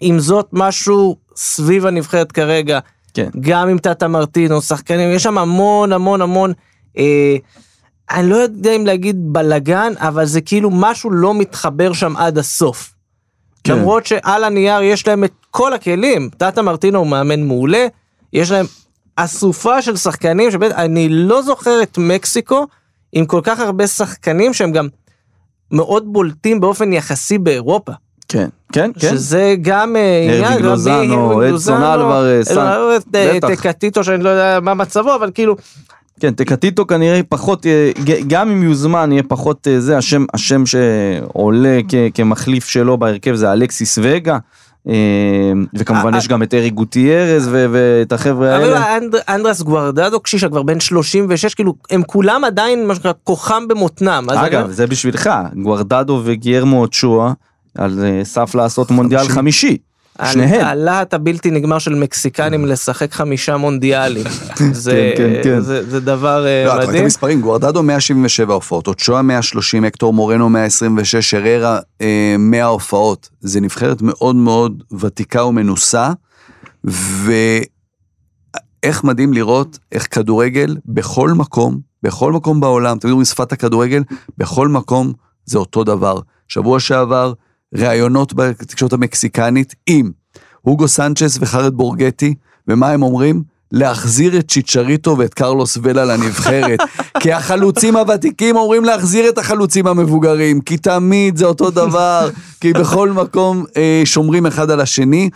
[0.00, 2.78] עם זאת משהו סביב הנבחרת כרגע
[3.14, 3.28] כן.
[3.40, 6.52] גם עם טאטה מרטינו שחקנים יש שם המון המון המון.
[6.98, 7.36] אה,
[8.10, 12.94] אני לא יודע אם להגיד בלגן אבל זה כאילו משהו לא מתחבר שם עד הסוף.
[13.64, 13.72] כן.
[13.72, 17.86] למרות שעל הנייר יש להם את כל הכלים, טאטה מרטינו הוא מאמן מעולה,
[18.32, 18.66] יש להם
[19.16, 22.66] אסופה של שחקנים שבאמת אני לא זוכר את מקסיקו
[23.12, 24.88] עם כל כך הרבה שחקנים שהם גם
[25.70, 27.92] מאוד בולטים באופן יחסי באירופה.
[28.28, 29.08] כן, כן, כן.
[29.10, 33.48] שזה גם אה, הרוויג עניין, לוזאנו, רבי, הרוויג אדסון לוזאנו, אלוורז, אלוורז, אה, בטח.
[33.48, 35.56] טקטיטו שאני לא יודע מה מצבו אבל כאילו
[36.20, 37.90] כן, טקטיטו כנראה פחות, אה,
[38.26, 43.52] גם אם יוזמן יהיה פחות אה, זה, השם, השם שעולה כ- כמחליף שלו בהרכב זה
[43.52, 44.38] אלכסיס וגה,
[44.88, 44.92] אה,
[45.74, 48.96] וכמובן אה, יש גם את ארי גוטיירז ואת החבר'ה אבל האלה.
[48.96, 54.26] אנד- אנדרס גוארדדו קשישה כבר בן 36 כאילו הם כולם עדיין מה שנקרא כוחם במותנם.
[54.30, 55.30] אגב, זה בשבילך,
[55.62, 57.32] גוארדדו וגיירמו אוצ'ואה
[57.78, 59.76] על אה, סף לעשות מונדיאל חמישי.
[60.32, 60.66] שניהם.
[60.66, 64.24] הלהט הבלתי נגמר של מקסיקנים לשחק חמישה מונדיאלים.
[64.72, 65.60] זה, כן, כן.
[65.60, 67.02] זה, זה דבר אה, לא, אתה רואה את מדהים.
[67.02, 73.28] המספרים, גוארדדו 177 הופעות, אוצ'ואה 130, הקטור מורנו 126, הררה אה, 100 הופעות.
[73.40, 76.10] זה נבחרת מאוד מאוד ותיקה ומנוסה,
[76.84, 77.64] ואיך
[79.04, 84.02] מדהים לראות איך כדורגל בכל מקום, בכל מקום בעולם, תמיד אומרים שפת הכדורגל,
[84.38, 85.12] בכל מקום
[85.44, 86.20] זה אותו דבר.
[86.48, 87.32] שבוע שעבר,
[87.76, 90.10] ראיונות בתקשורת המקסיקנית עם
[90.60, 92.34] הוגו סנצ'ס וחרד בורגטי,
[92.68, 93.54] ומה הם אומרים?
[93.72, 96.78] להחזיר את צ'יצ'ריטו ואת קרלוס ולה לנבחרת.
[97.20, 103.10] כי החלוצים הוותיקים אומרים להחזיר את החלוצים המבוגרים, כי תמיד זה אותו דבר, כי בכל
[103.10, 105.30] מקום אה, שומרים אחד על השני.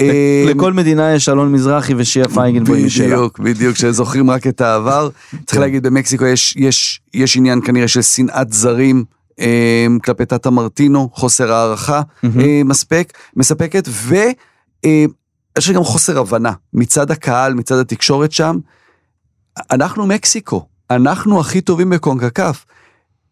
[0.00, 3.06] אה, לכל מדינה יש אלון מזרחי ושיעה פייגלבוי משלה.
[3.06, 5.08] בדיוק, בדיוק, שזוכרים רק את העבר.
[5.46, 9.04] צריך להגיד, במקסיקו יש, יש, יש עניין כנראה של שנאת זרים
[10.04, 17.78] כלפי טאטה מרטינו, חוסר הערכה אה, מספק, מספקת, ויש גם חוסר הבנה מצד הקהל, מצד
[17.78, 18.58] התקשורת שם.
[19.70, 22.64] אנחנו מקסיקו, אנחנו הכי טובים בקונקקף.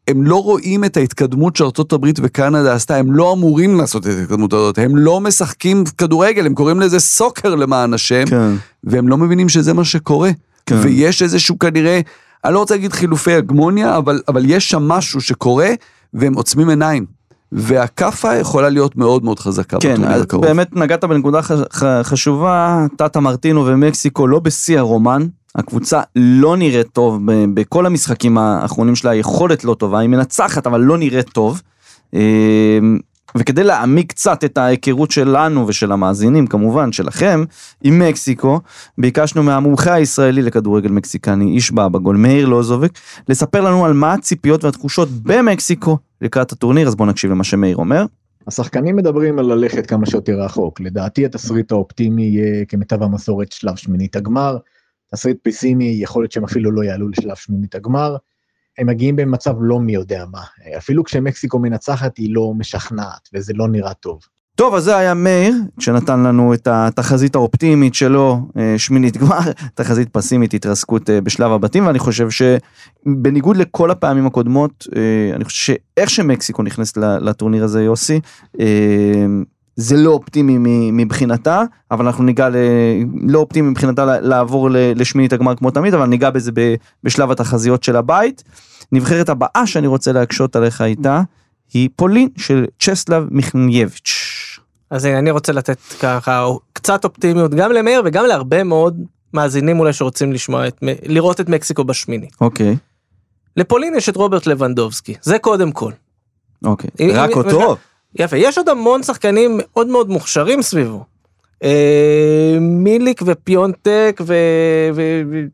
[0.08, 4.52] הם לא רואים את ההתקדמות שארצות הברית וקנדה עשתה, הם לא אמורים לעשות את ההתקדמות
[4.52, 8.24] הזאת, הם לא משחקים כדורגל, הם קוראים לזה סוקר למען השם.
[8.26, 8.52] כן.
[8.84, 10.30] והם לא מבינים שזה מה שקורה.
[10.66, 10.76] כן.
[10.82, 12.00] ויש איזשהו כנראה,
[12.44, 15.70] אני לא רוצה להגיד חילופי הגמוניה, אבל, אבל יש שם משהו שקורה,
[16.14, 17.06] והם עוצמים עיניים.
[17.52, 20.46] והכאפה יכולה להיות מאוד מאוד חזקה כן, בטורניר הקרוב.
[20.46, 26.86] באמת נגעת בנקודה ח- ח- חשובה, טאטה מרטינו ומקסיקו לא בשיא הרומן, הקבוצה לא נראית
[26.92, 27.20] טוב
[27.54, 31.62] בכל המשחקים האחרונים שלה, היכולת לא טובה, היא מנצחת אבל לא נראית טוב.
[33.36, 37.44] וכדי להעמיק קצת את ההיכרות שלנו ושל המאזינים כמובן שלכם
[37.84, 38.60] עם מקסיקו
[38.98, 42.90] ביקשנו מהמומחה הישראלי לכדורגל מקסיקני איש בא בגול מאיר לוזובק
[43.28, 48.04] לספר לנו על מה הציפיות והתחושות במקסיקו לקראת הטורניר אז בואו נקשיב למה שמאיר אומר.
[48.46, 50.80] השחקנים מדברים על ללכת כמה שיותר רחוק.
[50.80, 54.56] לדעתי התסריט האופטימי יהיה כמיטב המסורת שלב שמינית הגמר.
[55.14, 58.16] תסריט פסימי, יכול להיות שהם אפילו לא יעלו לשלב שמינית הגמר.
[58.78, 60.42] הם מגיעים במצב לא מי יודע מה.
[60.76, 64.20] אפילו כשמקסיקו מנצחת היא לא משכנעת, וזה לא נראה טוב.
[64.54, 69.38] טוב, אז זה היה מאיר, שנתן לנו את התחזית האופטימית שלו, אה, שמינית גמר,
[69.74, 75.74] תחזית פסימית, התרסקות אה, בשלב הבתים, ואני חושב שבניגוד לכל הפעמים הקודמות, אה, אני חושב
[75.74, 78.20] שאיך שמקסיקו נכנסת לטורניר הזה, יוסי,
[79.76, 80.58] זה לא אופטימי
[80.92, 82.56] מבחינתה, אבל אנחנו ניגע, ל...
[83.28, 86.50] לא אופטימי מבחינתה לעבור לשמינית הגמר כמו תמיד, אבל ניגע בזה
[87.04, 88.42] בשלב התחזיות של הבית.
[88.92, 91.22] נבחרת הבאה שאני רוצה להקשות עליך איתה,
[91.72, 94.58] היא פולין של צ'סלב מיכנייביץ'.
[94.90, 98.96] אז אני רוצה לתת ככה קצת אופטימיות גם למאיר וגם להרבה מאוד
[99.34, 102.28] מאזינים אולי שרוצים לשמוע את, לראות את מקסיקו בשמיני.
[102.40, 102.76] אוקיי.
[103.56, 105.92] לפולין יש את רוברט לבנדובסקי, זה קודם כל.
[106.64, 106.90] אוקיי.
[107.00, 107.76] אם- רק אם- אותו?
[108.18, 111.04] יפה, יש עוד המון שחקנים מאוד מאוד מוכשרים סביבו.
[111.64, 114.20] אה, מיליק ופיונטק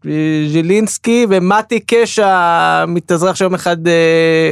[0.05, 4.51] וז'ילינסקי ומתי קש המתאזרח שיום אחד אה,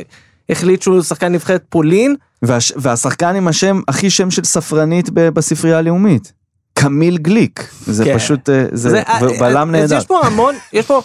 [0.49, 2.17] החליט שהוא שחקן נבחרת פולין.
[2.43, 2.73] והש...
[2.77, 5.11] והשחקן עם השם, הכי שם של ספרנית.
[5.11, 6.33] בספרייה הלאומית.
[6.75, 7.69] קמיל גליק.
[7.87, 8.19] זה כן.
[8.19, 9.03] פשוט, אה, זה,
[9.41, 9.97] בלם אז נהדר.
[9.99, 11.03] יש פה המון, יש פה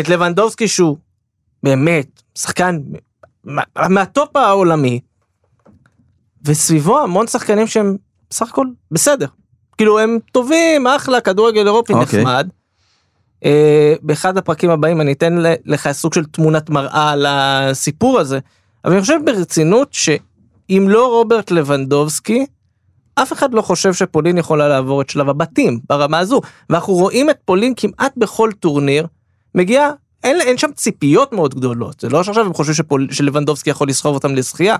[0.00, 0.96] את לבנדובסקי שהוא
[1.62, 2.06] באמת
[2.38, 2.78] שחקן
[3.44, 5.00] מה- מהטופ העולמי,
[6.48, 7.96] וסביבו המון שחקנים שהם
[8.30, 9.26] בסך הכל בסדר.
[9.78, 12.20] כאילו הם טובים, אחלה, כדורגל אירופי אוקיי.
[12.20, 12.48] נחמד.
[13.44, 18.38] אה, באחד הפרקים הבאים אני אתן לך סוג של תמונת מראה על הסיפור הזה,
[18.84, 22.46] אבל אני חושב ברצינות שאם לא רוברט לבנדובסקי,
[23.14, 27.36] אף אחד לא חושב שפולין יכולה לעבור את שלב הבתים ברמה הזו ואנחנו רואים את
[27.44, 29.06] פולין כמעט בכל טורניר
[29.54, 29.90] מגיע
[30.24, 34.14] אין, אין שם ציפיות מאוד גדולות זה לא שעכשיו הם חושבים שפול, שלבנדובסקי יכול לסחוב
[34.14, 34.76] אותם לזכייה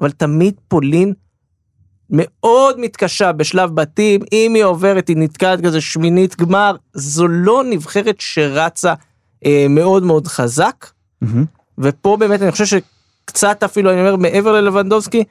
[0.00, 1.12] אבל תמיד פולין
[2.10, 8.16] מאוד מתקשה בשלב בתים אם היא עוברת היא נתקעת כזה שמינית גמר זו לא נבחרת
[8.18, 8.94] שרצה
[9.46, 10.86] אה, מאוד מאוד חזק
[11.20, 11.44] מהמם.
[11.78, 15.24] ופה באמת אני חושב שקצת אפילו אני אומר מעבר ללבנדובסקי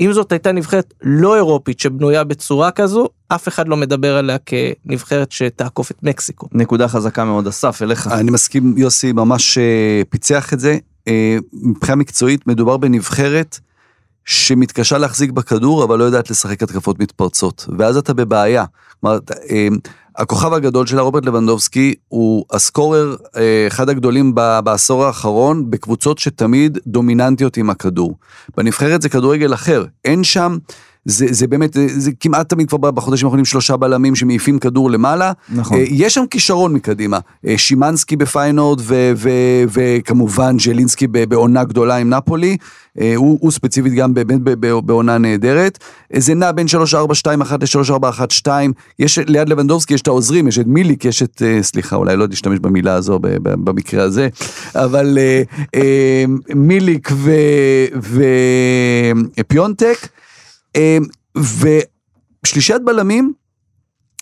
[0.00, 5.32] אם זאת הייתה נבחרת לא אירופית שבנויה בצורה כזו אף אחד לא מדבר עליה כנבחרת
[5.32, 6.48] שתעקוף את מקסיקו.
[6.52, 8.06] נקודה חזקה מאוד, אסף, אליך.
[8.06, 10.78] אני מסכים, יוסי ממש אה, פיצח את זה.
[11.08, 13.58] אה, מבחינה מקצועית מדובר בנבחרת
[14.24, 17.66] שמתקשה להחזיק בכדור, אבל לא יודעת לשחק התקפות מתפרצות.
[17.78, 18.64] ואז אתה בבעיה.
[19.00, 19.18] כלומר,
[19.50, 19.68] אה,
[20.16, 24.34] הכוכב הגדול שלה, רוברט לבנדובסקי, הוא הסקורר, אה, אחד הגדולים
[24.64, 28.14] בעשור האחרון, בקבוצות שתמיד דומיננטיות עם הכדור.
[28.56, 30.58] בנבחרת זה כדורגל אחר, אין שם...
[31.04, 35.32] זה, זה באמת, זה, זה כמעט תמיד כבר בחודשים האחרונים שלושה בלמים שמעיפים כדור למעלה.
[35.48, 35.78] נכון.
[35.78, 37.18] אה, יש שם כישרון מקדימה.
[37.46, 42.56] אה, שימנסקי בפיינורד ו- ו- וכמובן ז'לינסקי בעונה גדולה עם נפולי.
[43.00, 44.40] אה, הוא, הוא ספציפית גם באמת
[44.84, 45.78] בעונה נהדרת.
[46.16, 46.68] זה נע בין 3-4-2-1
[47.60, 48.48] ל-3-4-1-2.
[48.98, 52.58] יש ליד לבנדובסקי יש את העוזרים, יש את מיליק, יש את, סליחה, אולי לא להשתמש
[52.58, 54.28] במילה הזו במקרה הזה,
[54.74, 55.18] אבל
[56.54, 57.10] מיליק
[59.38, 60.13] ופיונטק.
[60.76, 60.98] אה,
[62.44, 63.32] ושלישיית בלמים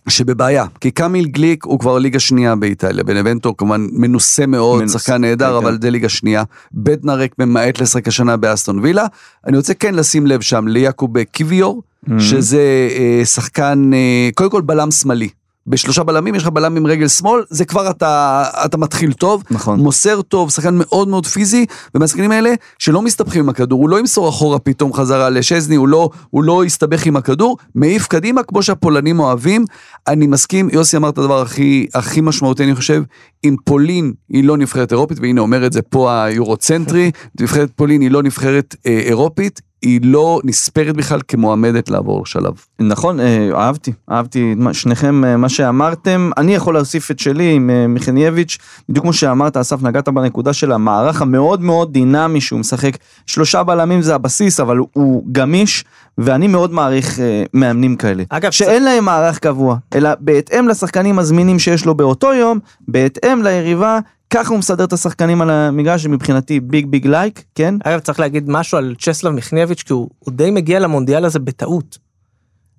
[0.09, 5.21] שבבעיה, כי קמיל גליק הוא כבר ליגה שנייה באיטליה, בנבנטו כמובן מנוסה מאוד, מנוסה, שחקן
[5.21, 5.83] נהדר, כן, אבל כן.
[5.83, 6.43] זה ליגה שנייה.
[6.73, 9.07] בטנרק ממעט לשחק השנה באסטון וילה.
[9.47, 12.13] אני רוצה כן לשים לב שם ליעקוב קיוויור, Mhm.
[12.21, 15.29] שזה אה, שחקן, אה, קודם כל בלם שמאלי.
[15.67, 19.43] בשלושה בלמים, יש לך בלם עם רגל שמאל, זה כבר אתה, אתה מתחיל טוב.
[19.51, 19.81] נכון.
[19.81, 24.29] מוסר טוב, שחקן מאוד מאוד פיזי, ומהשחקנים האלה שלא מסתבכים עם הכדור, הוא לא ימסור
[24.29, 29.21] אחורה פתאום חזרה לשזני, הוא לא, הוא לא יסתבך עם הכדור, מעיף קדימה כמו שהפולנים
[29.21, 29.65] אוהבים.
[30.09, 33.03] אני מסכים, יוסי אמר את הדבר הכי, הכי משמעותי, אני חושב,
[33.45, 38.11] אם פולין היא לא נבחרת אירופית, והנה אומר את זה פה היורוצנטרי, נבחרת פולין היא
[38.11, 42.53] לא נבחרת אה, אירופית, היא לא נספרת בכלל כמועמדת לעבור שלב.
[42.81, 46.31] נכון, אה, אהבתי, אהבתי שניכם אה, מה שאמרתם.
[46.37, 50.73] אני יכול להוסיף את שלי עם אה, מיכניאביץ', בדיוק כמו שאמרת, אסף, נגעת בנקודה של
[50.73, 52.97] המערך המאוד מאוד דינמי שהוא משחק.
[53.27, 55.85] שלושה בלמים זה הבסיס, אבל הוא- גמיש,
[56.19, 57.19] ואני מאוד מעריך
[57.55, 58.23] מאמנים כאלה.
[58.29, 63.99] אגב, שאין להם מערך קבוע, אלא בהתאם לשחקנים הזמינים שיש לו באותו יום, בהתאם ליריבה,
[64.35, 67.75] ככה הוא מסדר את השחקנים על המגרש, שמבחינתי big big like, כן?
[67.85, 71.99] אגב צריך להגיד משהו על צ'סלב מיכניאביץ' כי הוא, הוא די מגיע למונדיאל הזה בטעות.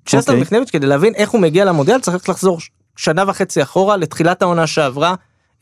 [0.05, 0.35] צ'סלב אוקיי.
[0.39, 2.57] מיכניאביץ' כדי להבין איך הוא מגיע למונדיאל צריך לחזור
[2.95, 5.15] שנה וחצי אחורה לתחילת העונה שעברה.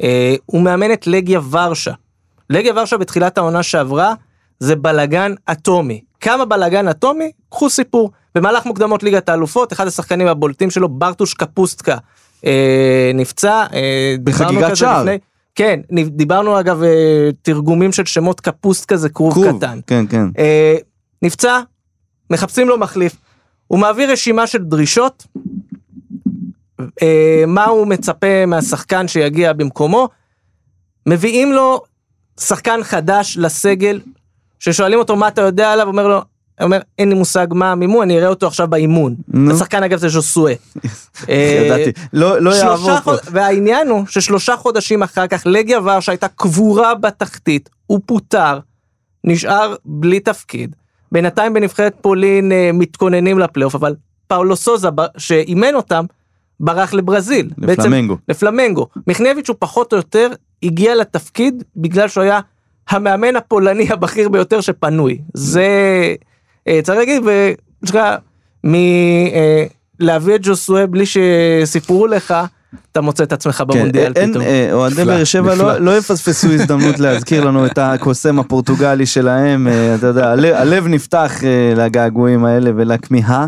[0.03, 1.91] אה, הוא מאמן את לגיה ורשה.
[2.49, 4.13] לגיה ורשה בתחילת העונה שעברה
[4.59, 6.01] זה בלגן אטומי.
[6.21, 7.31] כמה בלגן אטומי?
[7.49, 8.11] קחו סיפור.
[8.35, 11.97] במהלך מוקדמות ליגת האלופות אחד השחקנים הבולטים שלו ברטוש קפוסטקה
[12.45, 13.63] אה, נפצע.
[13.73, 15.01] אה, בחגיגת שער.
[15.03, 15.17] לפני-
[15.55, 19.79] כן, דיברנו אגב אה, תרגומים של שמות קפוסטקה זה כרוב כרוב, קטן.
[19.87, 20.25] כן, כן.
[20.37, 20.75] אה,
[21.21, 21.59] נפצע,
[22.29, 23.15] מחפשים לו מחליף.
[23.67, 25.27] הוא מעביר רשימה של דרישות,
[27.01, 30.09] אה, מה הוא מצפה מהשחקן שיגיע במקומו,
[31.05, 31.81] מביאים לו
[32.39, 34.01] שחקן חדש לסגל,
[34.59, 36.21] ששואלים אותו מה אתה יודע עליו, אומר לו,
[36.61, 39.15] הוא אומר אין לי מושג מה המימון, אני אראה אותו עכשיו באימון.
[39.27, 39.51] נו.
[39.55, 40.53] השחקן אגב זה ז'וסואה.
[41.29, 43.11] אה, ידעתי, לא לא שלושה יעבור פה.
[43.31, 48.59] והעניין הוא ששלושה חודשים אחר כך לגיה ורשה הייתה קבורה בתחתית, הוא פוטר,
[49.23, 50.75] נשאר בלי תפקיד.
[51.11, 53.95] בינתיים בנבחרת פולין אה, מתכוננים לפלייאוף, אבל
[54.27, 56.05] פאולו סוזה שאימן אותם
[56.59, 57.49] ברח לברזיל.
[57.57, 58.17] בעצם- לפלמנגו.
[58.29, 58.87] לפלמנגו.
[59.07, 60.27] מיכניאביץ' הוא פחות או יותר
[60.63, 62.39] הגיע לתפקיד בגלל שהוא היה
[62.89, 65.21] המאמן הפולני הבכיר ביותר שפנוי.
[65.33, 66.13] זה אה,
[66.83, 67.55] צריך להגיד, ויש
[67.91, 67.97] לך
[69.99, 72.33] מלהביא את ג'וסואה בלי שסיפרו לך
[72.91, 74.43] אתה מוצא את עצמך במונדיאל אין- פתאום.
[74.45, 75.55] אה, אוהדי באר שבע.
[75.55, 80.87] לא- לא יפספסו הזדמנות להזכיר לנו את הקוסם הפורטוגלי שלהם, אה, אתה יודע, הלב- הלב
[80.87, 81.49] נפתח אה,
[81.85, 83.45] לגעגועים האלה ולכמיהה.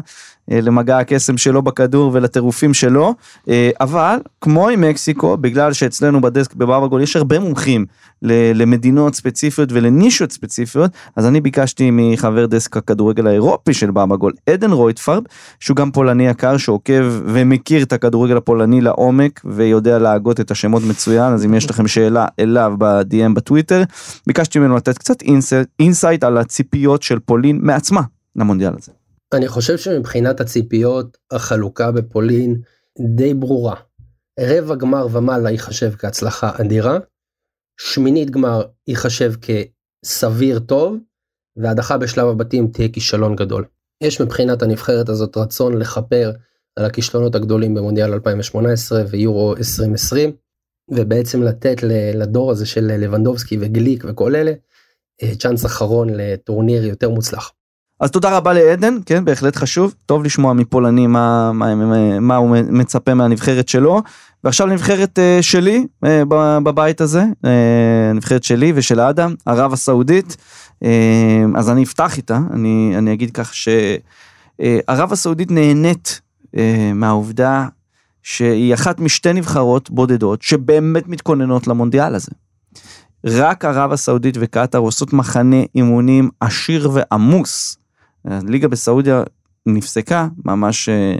[0.51, 3.13] אה, למגע הקסם שלו בכדור ולטירופים שלו,
[3.49, 7.86] אה, אבל כמו עם מקסיקו, בגלל שאצלנו בדסק בבאבא גול יש הרבה מומחים
[8.53, 14.71] למדינות ספציפיות ולנישות ספציפיות, אז אני ביקשתי מחבר דסק הכדורגל האירופי של באבא גול, עדן
[14.71, 15.23] רויטפרב,
[15.60, 21.34] שהוא גם פולני יקר שעוקב ומכיר את הכדורגל הפולני לעומק ויודע להגות את השמות מצוין,
[21.34, 23.84] אז אם יש לכם שאלה אליו ב-DM בטוויטר,
[24.27, 25.17] ביקשתי ממנו לתת קצת
[25.80, 28.01] insight על הציפיות של פולין מעצמה
[28.36, 29.03] למונדיאל הזה.
[29.34, 32.62] אני חושב שמבחינת הציפיות, החלוקה בפולין
[33.15, 33.76] די ברורה.
[34.39, 36.98] רבע גמר ומעלה ייחשב כהצלחה אדירה,
[37.80, 40.98] שמינית גמר ייחשב כסביר טוב,
[41.58, 43.65] והדחה בשלב הבתים תהיה כישלון גדול.
[44.04, 46.32] יש מבחינת הנבחרת הזאת רצון לכפר
[46.76, 50.36] על הכישלונות הגדולים במונדיאל 2018 ויורו 2020,
[50.91, 51.76] ובעצם לתת
[52.13, 54.54] לדור הזה של לבנדובסקי וגליק וכל אלה,
[55.24, 57.54] אה, צ'אנס אחרון לטורניר יותר מוצלח.
[58.04, 61.76] אז תודה רבה לעדן, כן, בהחלט חשוב, טוב לשמוע מפולני מה, מה,
[62.20, 64.02] מה, הוא מצפה מהנבחרת שלו.
[64.44, 70.38] ועכשיו לנבחרת אה, שלי ב- בבית הזה, אה, הנבחרת שלי ושל אדם, ערב הסעודית.
[70.84, 76.22] אה, אז אני אפתח איתה, אני, אני אגיד כך שערב הסעודית נהנית
[76.58, 77.68] אה, מהעובדה
[78.24, 82.32] שהיא אחת משתי נבחרות בודדות שבאמת מתכוננות למונדיאל הזה.
[83.26, 87.83] רק ערב הסעודית וקטאר עושות מחנה אימונים עשיר ועמוס.
[88.26, 89.24] הליגה בסעודיה
[89.66, 91.16] נפסקה ממש אה,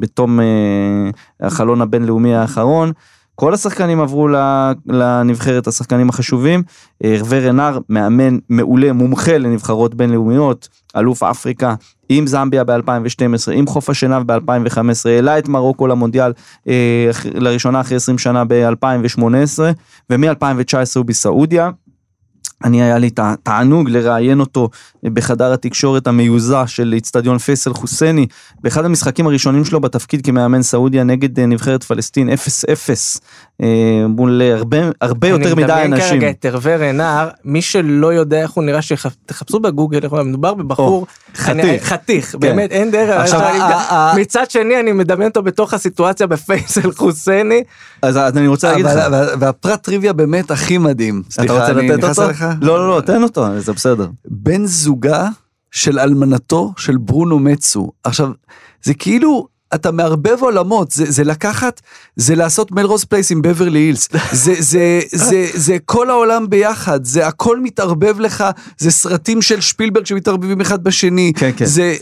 [0.00, 2.92] בתום אה, החלון הבינלאומי האחרון.
[3.34, 4.28] כל השחקנים עברו
[4.86, 6.62] לנבחרת, השחקנים החשובים.
[7.04, 11.74] אה, הרווה רנר, מאמן מעולה, מומחה לנבחרות בינלאומיות, אלוף אפריקה,
[12.08, 16.32] עם זמביה ב-2012, עם חוף השנהב ב-2015, העלה את מרוקו למונדיאל
[16.68, 19.22] אה, לראשונה אחרי 20 שנה ב-2018,
[20.10, 21.70] ומ-2019 הוא בסעודיה.
[22.64, 24.68] אני היה לי את התענוג לראיין אותו
[25.04, 28.26] בחדר התקשורת המיוזע של איצטדיון פייסל חוסייני.
[28.60, 32.32] באחד המשחקים הראשונים שלו בתפקיד כמאמן סעודיה נגד אה, נבחרת פלסטין 0-0
[32.68, 32.74] אה,
[34.08, 36.20] מול הרבה הרבה יותר מדי אני מדמיין אנשים.
[36.20, 41.84] כרגע את הרווה רנר, מי שלא יודע איך הוא נראה, שתחפשו בגוגל, מדובר בבחור, חתיך.
[41.84, 43.34] חתיך, באמת, אין דרך,
[44.16, 47.62] מצד שני אני מדמיין אותו בתוך הסיטואציה בפייסל חוסייני,
[48.02, 48.92] אז אז אני רוצה להגיד לך.
[49.40, 51.22] והפרט טריוויה באמת הכי מדהים.
[51.26, 52.28] אתה סליחה, רוצה אני לתת נכנס אותו?
[52.28, 52.44] אליך?
[52.60, 54.06] לא לא לא תן אותו זה בסדר.
[54.28, 55.28] בן זוגה
[55.70, 57.90] של אלמנתו של ברונו מצו.
[58.04, 58.30] עכשיו,
[58.82, 61.80] זה כאילו, אתה מערבב עולמות, זה, זה לקחת,
[62.16, 67.26] זה לעשות מלרוז פלייס עם בברלי הילס, זה, זה, זה, זה כל העולם ביחד, זה
[67.26, 68.44] הכל מתערבב לך,
[68.78, 71.64] זה סרטים של שפילברג שמתערבבים אחד בשני, כן, כן.
[71.64, 71.96] זה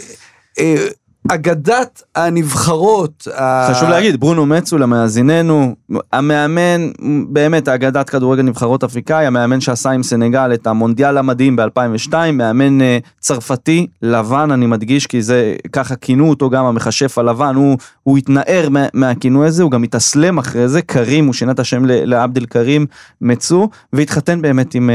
[0.59, 0.87] אה,
[1.28, 3.28] אגדת הנבחרות.
[3.35, 5.74] ה- חשוב להגיד, ברונו מצו למאזיננו,
[6.12, 6.90] המאמן,
[7.28, 12.98] באמת אגדת כדורגל נבחרות אפריקאי, המאמן שעשה עם סנגל את המונדיאל המדהים ב-2002, מאמן אה,
[13.20, 18.68] צרפתי, לבן, אני מדגיש, כי זה, ככה כינו אותו גם המכשף הלבן, הוא, הוא התנער
[18.70, 22.44] מה, מהכינוי הזה, הוא גם התאסלם אחרי זה, קרים, הוא שינה את השם לעבד אל
[22.46, 22.87] קרים
[23.20, 24.90] מצו, והתחתן באמת עם...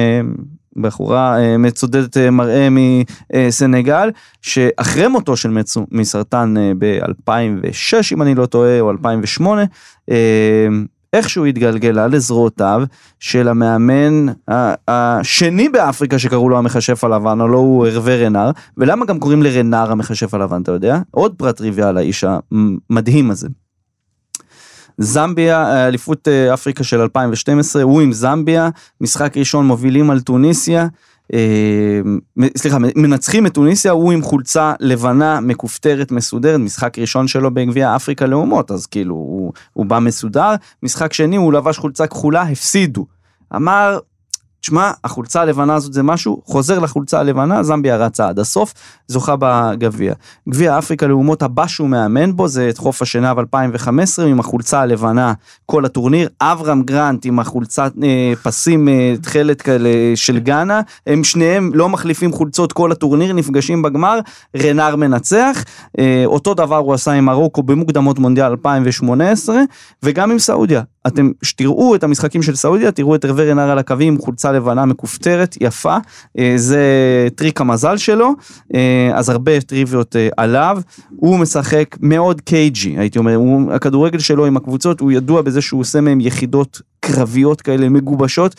[0.77, 4.09] בחורה אה, מצודדת אה, מראה מסנגל,
[4.41, 9.63] שאחרי מותו של מצו מסרטן אה, ב-2006 אם אני לא טועה, או 2008,
[10.11, 10.67] אה,
[11.13, 12.83] איכשהו התגלגלה לזרועותיו
[13.19, 14.25] של המאמן
[14.88, 20.33] השני באפריקה שקראו לו המכשף הלבן, הלא הוא הרווה רנר, ולמה גם קוראים לרנר המכשף
[20.33, 20.99] הלבן, אתה יודע?
[21.11, 23.47] עוד פרט טריוויה על האיש המדהים הזה.
[24.97, 28.69] זמביה, אליפות אה, אפריקה של 2012, הוא עם זמביה,
[29.01, 30.88] משחק ראשון מובילים על טוניסיה,
[31.34, 32.01] אה,
[32.58, 38.25] סליחה, מנצחים את טוניסיה, הוא עם חולצה לבנה, מכופתרת, מסודרת, משחק ראשון שלו בגביע אפריקה
[38.25, 40.53] לאומות, אז כאילו הוא, הוא בא מסודר,
[40.84, 43.05] משחק שני הוא לבש חולצה כחולה, הפסידו.
[43.55, 43.99] אמר,
[44.65, 48.73] תשמע, החולצה הלבנה הזאת זה משהו, חוזר לחולצה הלבנה, זמביה רצה עד הסוף,
[49.08, 50.13] זוכה בגביע.
[50.49, 55.34] גביע אפריקה לאומות הבא שהוא מאמן בו זה את חוף השנהב 2015 עם החולצה הלבנה
[55.65, 61.71] כל הטורניר, אברהם גרנט עם החולצת אה, פסים אה, תכלת כאלה של גאנה, הם שניהם
[61.73, 64.19] לא מחליפים חולצות כל הטורניר, נפגשים בגמר,
[64.58, 65.63] רנר מנצח,
[65.99, 69.56] אה, אותו דבר הוא עשה עם מרוקו במוקדמות מונדיאל 2018
[70.04, 70.82] וגם עם סעודיה.
[71.07, 75.57] אתם שתראו את המשחקים של סעודיה, תראו את הרווה רנר על הקווים חולצה לבנה מכופתרת,
[75.61, 75.97] יפה,
[76.39, 76.83] אה, זה
[77.36, 78.32] טריק המזל שלו,
[78.75, 80.82] אה, אז הרבה טריוויות אה, עליו,
[81.15, 85.82] הוא משחק מאוד cagey, הייתי אומר, הוא, הכדורגל שלו עם הקבוצות, הוא ידוע בזה שהוא
[85.82, 88.55] עושה מהם יחידות קרביות כאלה מגובשות,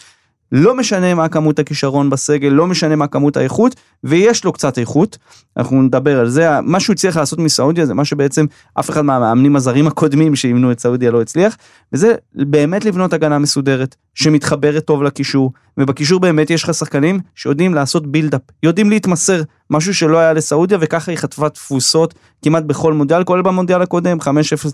[0.52, 5.18] לא משנה מה כמות הכישרון בסגל, לא משנה מה כמות האיכות, ויש לו קצת איכות,
[5.56, 8.46] אנחנו נדבר על זה, מה שהוא הצליח לעשות מסעודיה זה מה שבעצם
[8.80, 11.56] אף אחד מהמאמנים הזרים הקודמים שאימנו את סעודיה לא הצליח,
[11.92, 18.06] וזה באמת לבנות הגנה מסודרת, שמתחברת טוב לקישור, ובקישור באמת יש לך שחקנים שיודעים לעשות
[18.06, 23.42] בילדאפ, יודעים להתמסר, משהו שלא היה לסעודיה, וככה היא חטפה תפוסות כמעט בכל מונדיאל, כולל
[23.42, 24.26] במונדיאל הקודם, 5-0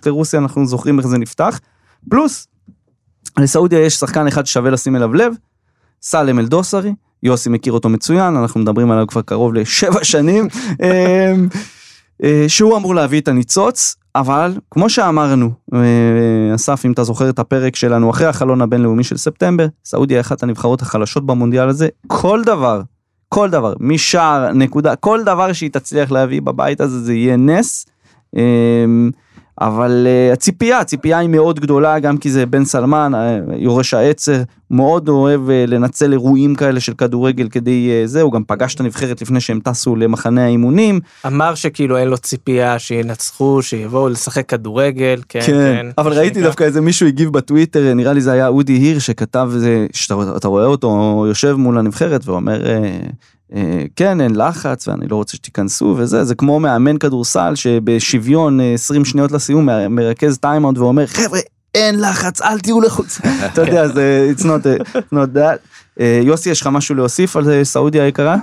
[0.06, 1.60] לרוסיה, אנחנו זוכרים איך זה נפתח,
[2.10, 2.46] פלוס,
[3.38, 5.32] לסעודיה יש שחקן אחד ששווה לשים אליו לב,
[6.02, 6.92] סאלם אלדוסרי,
[7.22, 10.48] יוסי מכיר אותו מצוין, אנחנו מדברים עליו כבר קרוב לשבע שנים,
[10.82, 11.48] אמ,
[12.22, 17.38] אה, שהוא אמור להביא את הניצוץ, אבל כמו שאמרנו, אה, אסף, אם אתה זוכר את
[17.38, 22.42] הפרק שלנו אחרי החלון הבינלאומי של ספטמבר, סעודיה היא אחת הנבחרות החלשות במונדיאל הזה, כל
[22.44, 22.82] דבר,
[23.28, 27.86] כל דבר, משער, נקודה, כל דבר שהיא תצליח להביא בבית הזה זה יהיה נס.
[29.60, 34.42] אבל אה, הציפייה, הציפייה היא מאוד גדולה, גם כי זה בן סלמן, אה, יורש העצר,
[34.70, 38.80] מאוד אוהב אה, לנצל אירועים כאלה של כדורגל כדי אה, זה, הוא גם פגש את
[38.80, 41.00] הנבחרת לפני שהם טסו למחנה האימונים.
[41.26, 46.48] אמר שכאילו אין לו ציפייה שינצחו, שיבואו לשחק כדורגל, כן, כן, כן אבל ראיתי שנקרא.
[46.48, 49.52] דווקא איזה מישהו הגיב בטוויטר, נראה לי זה היה אודי הירש שכתב,
[49.92, 52.98] שאתה רואה אותו יושב מול הנבחרת ואומר, אה,
[53.96, 59.04] כן אין לחץ ואני לא רוצה שתיכנסו וזה זה כמו מאמן כדורסל שבשוויון 20 אה,
[59.06, 61.40] שניות לסיום מרכז טיימאוט ואומר חבר'ה
[61.74, 63.18] אין לחץ אל תהיו לחוץ.
[63.46, 65.82] אתה יודע זה it's not, not that.
[66.00, 68.36] אה, יוסי יש לך משהו להוסיף על סעודיה היקרה?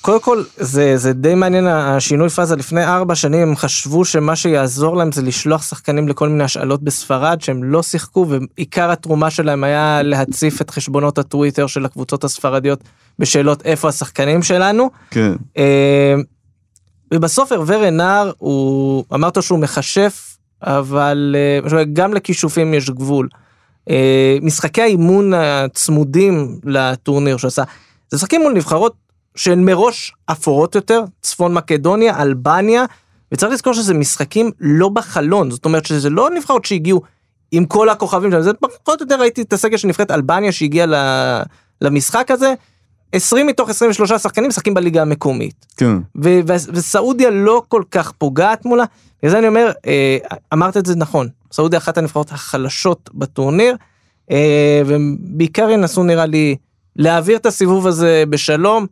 [0.00, 2.56] קודם כל זה זה די מעניין השינוי פאזה.
[2.56, 7.40] לפני ארבע שנים הם חשבו שמה שיעזור להם זה לשלוח שחקנים לכל מיני השאלות בספרד
[7.40, 12.80] שהם לא שיחקו ועיקר התרומה שלהם היה להציף את חשבונות הטוויטר של הקבוצות הספרדיות
[13.18, 14.90] בשאלות איפה השחקנים שלנו.
[15.10, 15.32] כן.
[17.14, 21.36] ובסוף הרבר רנר הוא אמרת שהוא מכשף אבל
[21.92, 23.28] גם לכישופים יש גבול.
[23.90, 27.62] אה, משחקי האימון הצמודים לטורניר שעשה,
[28.10, 28.94] זה משחקים מול נבחרות
[29.36, 32.84] שהן מראש אפורות יותר, צפון מקדוניה, אלבניה,
[33.32, 37.02] וצריך לזכור שזה משחקים לא בחלון, זאת אומרת שזה לא נבחרות שהגיעו
[37.52, 40.86] עם כל הכוכבים שלהם, זה פחות או יותר ראיתי את הסגל של נבחרת אלבניה שהגיע
[41.80, 42.54] למשחק הזה,
[43.14, 45.66] 20 מתוך 23 שחקנים משחקים בליגה המקומית.
[45.76, 45.96] כן.
[46.72, 48.84] וסעודיה לא כל כך פוגעת מולה,
[49.18, 50.16] בגלל זה אני אומר, אה,
[50.52, 53.76] אמרת את זה נכון, סעודיה אחת הנבחרות החלשות בטורניר,
[54.30, 56.56] אה, ובעיקר ינסו נראה לי
[56.96, 58.86] להעביר את הסיבוב הזה בשלום.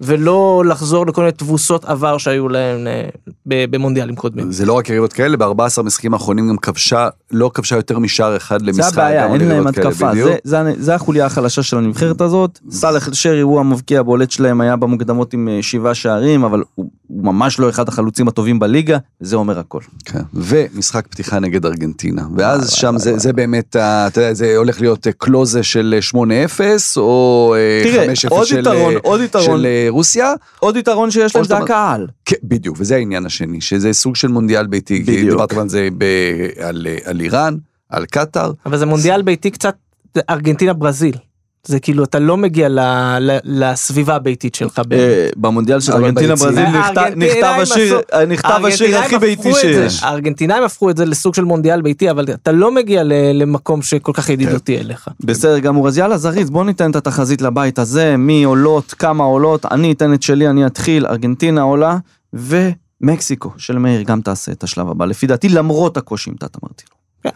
[0.00, 3.08] ולא לחזור לכל מיני תבוסות עבר שהיו להם אה,
[3.46, 4.52] במונדיאלים קודמים.
[4.52, 8.62] זה לא רק יריבות כאלה, ב-14 משחקים האחרונים גם כבשה, לא כבשה יותר משער אחד
[8.62, 8.94] למשחק.
[8.94, 12.58] זה הבעיה, אין להם התקפה, זה, זה, זה החוליה החלשה של הנבחרת הזאת.
[12.70, 17.24] סאלח שרי הוא המבקיע הבולט שלהם, היה במוקדמות עם אה, שבעה שערים, אבל הוא, הוא
[17.24, 19.80] ממש לא אחד החלוצים הטובים בליגה, זה אומר הכל.
[20.04, 25.06] כן, ומשחק פתיחה נגד ארגנטינה, ואז שם זה, זה באמת, אתה יודע, זה הולך להיות
[25.18, 26.16] קלוזה של 8-0,
[26.96, 27.54] או
[28.14, 28.28] 5-0 של...
[29.02, 30.32] עוד יתרון, של רוסיה.
[30.58, 32.06] עוד יתרון שיש להם זה הקהל.
[32.24, 35.30] כן, בדיוק, וזה העניין השני, שזה סוג של מונדיאל ביתי, בדיוק.
[35.30, 36.04] דיברתם על זה ב,
[36.60, 37.56] על, על איראן,
[37.88, 38.52] על קטאר.
[38.66, 39.74] אבל זה מונדיאל ביתי קצת
[40.30, 41.16] ארגנטינה ברזיל.
[41.66, 42.78] זה כאילו אתה לא מגיע ל,
[43.20, 44.80] ל, לסביבה הביתית שלך.
[44.92, 46.66] אה, במונדיאל של ארגנטינה ברזיל
[47.16, 50.02] נכתב השיר נכתב השיר הכי ביתי שיש.
[50.02, 53.02] הארגנטינאים הפכו את זה לסוג של מונדיאל ביתי אבל אתה לא מגיע
[53.34, 54.84] למקום שכל כך ידידותי כן.
[54.84, 55.08] אליך.
[55.20, 59.66] בסדר גמור אז יאללה זריז בוא ניתן את התחזית לבית הזה מי עולות כמה עולות
[59.66, 61.98] אני אתן את שלי אני אתחיל ארגנטינה עולה
[62.32, 66.84] ומקסיקו של מאיר גם תעשה את השלב הבא לפי דעתי למרות הקושי עם תת אמרתי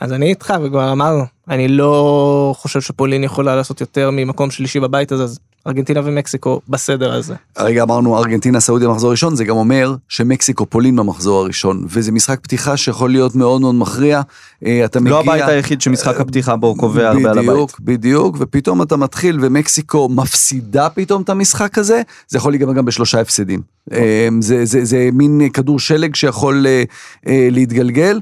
[0.00, 5.12] אז אני איתך וכבר אמרנו, אני לא חושב שפולין יכולה לעשות יותר ממקום שלישי בבית
[5.12, 7.34] הזה, אז ארגנטינה ומקסיקו בסדר הזה.
[7.56, 12.40] הרגע אמרנו ארגנטינה סעודיה מחזור ראשון, זה גם אומר שמקסיקו פולין במחזור הראשון, וזה משחק
[12.40, 14.20] פתיחה שיכול להיות מאוד מאוד מכריע.
[14.66, 15.12] אה, אתה מגיע...
[15.12, 17.48] לא הבית היחיד שמשחק הפתיחה בו קובע הרבה על הבית.
[17.48, 22.84] בדיוק, בדיוק, ופתאום אתה מתחיל ומקסיקו מפסידה פתאום את המשחק הזה, זה יכול להיגמר גם
[22.84, 23.60] בשלושה הפסדים.
[23.92, 28.20] אה, זה, זה, זה מין כדור שלג שיכול אה, להתגלגל.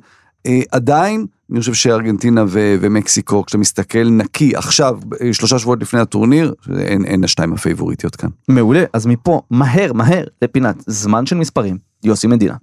[0.71, 4.99] עדיין, אני חושב שארגנטינה ו- ומקסיקו, כשאתה מסתכל נקי עכשיו,
[5.33, 8.29] שלושה שבועות לפני הטורניר, אין, אין השתיים הפייבוריטיות כאן.
[8.49, 12.55] מעולה, אז מפה, מהר, מהר, לפינת זמן של מספרים, יוסי מדינה.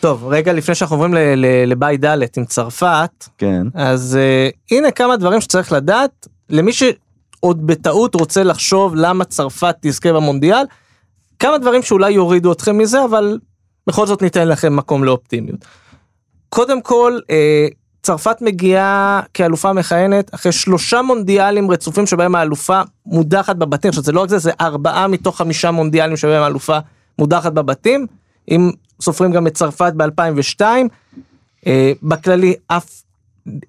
[0.00, 1.14] טוב, רגע לפני שאנחנו עוברים
[1.66, 3.66] לבית ד' עם צרפת, כן.
[3.74, 10.12] אז uh, הנה כמה דברים שצריך לדעת, למי שעוד בטעות רוצה לחשוב למה צרפת תזכה
[10.12, 10.64] במונדיאל,
[11.40, 13.38] כמה דברים שאולי יורידו אתכם מזה, אבל
[13.86, 15.64] בכל זאת ניתן לכם מקום לאופטימיות.
[16.48, 17.66] קודם כל, אה,
[18.02, 24.20] צרפת מגיעה כאלופה מכהנת אחרי שלושה מונדיאלים רצופים שבהם האלופה מודחת בבתים, עכשיו זה לא
[24.20, 26.78] רק זה, זה ארבעה מתוך חמישה מונדיאלים שבהם האלופה
[27.18, 28.06] מודחת בבתים,
[28.50, 28.70] אם
[29.00, 30.62] סופרים גם את צרפת ב-2002.
[31.66, 33.02] אה, בכללי אף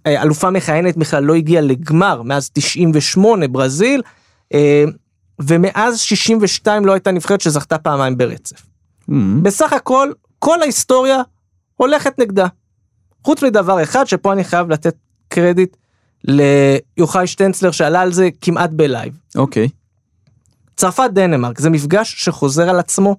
[0.08, 4.02] אה, אלופה מכהנת בכלל לא הגיעה לגמר מאז 98 ברזיל,
[5.48, 8.62] ומאז 62 לא הייתה נבחרת שזכתה פעמיים ברצף.
[9.10, 11.22] אממ, בסך הכל, כל ההיסטוריה
[11.76, 12.48] הולכת נגדה.
[13.24, 14.96] חוץ מדבר אחד שפה אני חייב לתת
[15.28, 15.78] קרדיט
[16.24, 19.20] ליוחאי שטנצלר שעלה על זה כמעט ב-live.
[19.36, 19.70] אוקיי.
[20.76, 23.16] צרפת דנמרק זה מפגש שחוזר על עצמו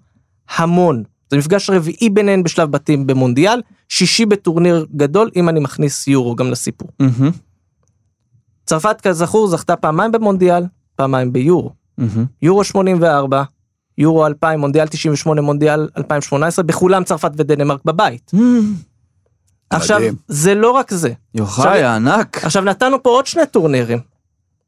[0.57, 1.03] המון.
[1.31, 6.51] זה מפגש רביעי ביניהן בשלב בתים במונדיאל, שישי בטורניר גדול אם אני מכניס יורו גם
[6.51, 6.89] לסיפור.
[7.01, 7.31] מהמם,
[8.67, 10.65] צרפת כזכור זכתה פעמיים במונדיאל,
[10.97, 11.71] פעמיים ביורו.
[12.03, 12.25] מהמם.
[12.43, 13.43] יורו 84,
[13.99, 18.31] יורו 2000, מונדיאל 98, מונדיאל 2018, בכולם צרפת ודנמרק בבית.
[19.71, 20.15] עכשיו, מדהים.
[20.29, 21.13] זה לא רק זה.
[21.35, 22.45] יוחאי עכשיו- הענק.
[22.45, 23.99] עכשיו נתנו פה עוד שני טורנירים.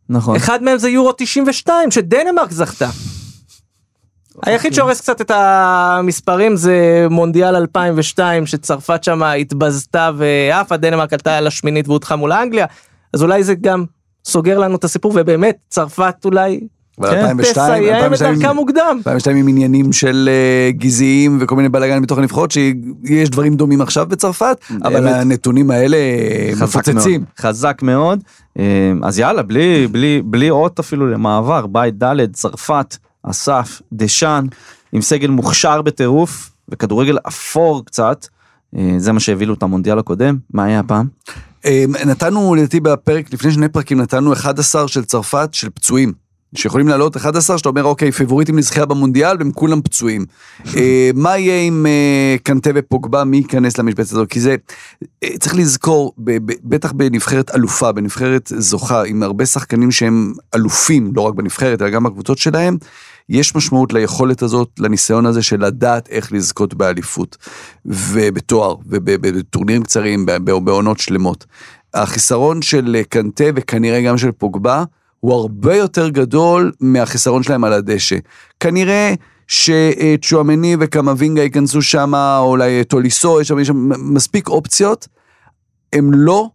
[0.09, 0.37] נכון.
[0.37, 2.89] אחד מהם זה יורו 92 שדנמרק זכתה.
[4.47, 11.47] היחיד שהורס קצת את המספרים זה מונדיאל 2002 שצרפת שם התבזתה ועפה דנמרק עלתה על
[11.47, 12.67] השמינית והודחה מול אנגליה
[13.15, 13.85] אז אולי זה גם
[14.25, 16.61] סוגר לנו את הסיפור ובאמת צרפת אולי
[16.99, 19.01] אבל כן, 2002, תסיים את 2002 דרכה מוקדם.
[19.07, 24.07] 2002 עם עניינים של אה, גזעיים וכל מיני בלאגנים בתוך הנבחרות שיש דברים דומים עכשיו
[24.07, 25.15] בצרפת אבל באמת.
[25.15, 27.21] הנתונים האלה אה, חזק מפוצצים.
[27.21, 28.23] מאוד, חזק מאוד.
[28.59, 34.47] אה, אז יאללה, בלי, בלי, בלי אות אפילו למעבר, בית ד', צרפת, אסף, דשאן,
[34.93, 38.27] עם סגל מוכשר בטירוף, וכדורגל אפור קצת.
[38.77, 41.07] אה, זה מה שהביא את המונדיאל הקודם, מה היה הפעם?
[41.67, 46.24] אה, נתנו לדעתי בפרק לפני שני פרקים נתנו 11 של צרפת של פצועים.
[46.57, 50.27] שיכולים לעלות 11 שאתה אומר אוקיי פיבוריטים לזכייה במונדיאל והם כולם פצועים.
[50.77, 54.57] אה, מה יהיה עם אה, קנטה ופוגבה מי ייכנס למשבצת הזו כי זה
[55.25, 56.15] אה, צריך לזכור
[56.65, 62.05] בטח בנבחרת אלופה בנבחרת זוכה עם הרבה שחקנים שהם אלופים לא רק בנבחרת אלא גם
[62.05, 62.77] בקבוצות שלהם.
[63.29, 67.37] יש משמעות ליכולת הזאת, לניסיון הזה של לדעת איך לזכות באליפות
[67.87, 71.47] ובתואר ובטורנירים קצרים, בעונות שלמות.
[71.95, 74.85] החיסרון של קנטה וכנראה גם של פוגבה
[75.25, 78.17] הוא הרבה יותר גדול מהחיסרון שלהם על הדשא.
[78.61, 79.15] כנראה
[79.49, 85.09] שצ'ואמני וקמבינגה ייכנסו שם, או אולי טוליסו, יש שם, יש שם מספיק אופציות.
[85.93, 86.49] הם לא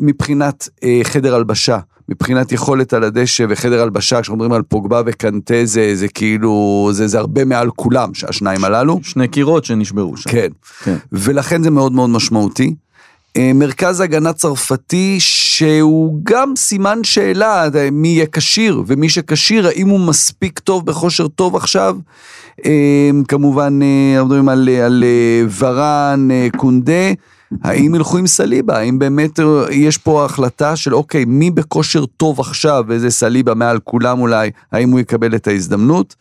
[0.00, 1.78] מבחינת אה, חדר הלבשה,
[2.08, 7.06] מבחינת יכולת על הדשא וחדר הלבשה, כשאנחנו מדברים על פוגבה וקנטה זה, זה כאילו, זה,
[7.06, 9.00] זה הרבה מעל כולם, השניים הללו.
[9.02, 10.30] שני קירות שנשברו שם.
[10.30, 10.48] כן.
[10.84, 10.96] כן.
[11.12, 12.74] ולכן זה מאוד מאוד משמעותי.
[13.36, 19.88] אה, מרכז הגנה צרפתי שהוא גם סימן שאלה אה, מי יהיה כשיר ומי שכשיר האם
[19.88, 21.96] הוא מספיק טוב בכושר טוב עכשיו.
[22.64, 23.78] אה, כמובן
[24.24, 25.04] מדברים על, על
[25.58, 27.12] ורן קונדה.
[27.62, 32.84] האם ילכו עם סליבה האם באמת יש פה החלטה של אוקיי מי בכושר טוב עכשיו
[32.88, 36.14] וזה סליבה מעל כולם אולי האם הוא יקבל את ההזדמנות.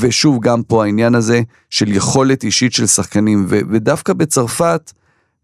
[0.00, 1.40] ושוב, גם פה העניין הזה
[1.70, 4.92] של יכולת אישית של שחקנים, ו- ודווקא בצרפת,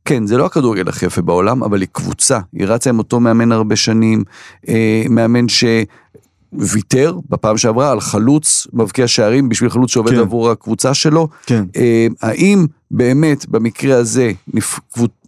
[0.06, 3.52] כן, זה לא הכדורגל הכי יפה בעולם, אבל היא קבוצה, היא רצה עם אותו מאמן
[3.52, 4.24] הרבה שנים,
[4.68, 10.18] אה, מאמן שוויתר בפעם שעברה על חלוץ מבקיע שערים בשביל חלוץ שעובד כן.
[10.18, 11.28] עבור הקבוצה שלו.
[11.46, 11.64] כן.
[11.76, 14.80] אה, האם באמת במקרה הזה נבח-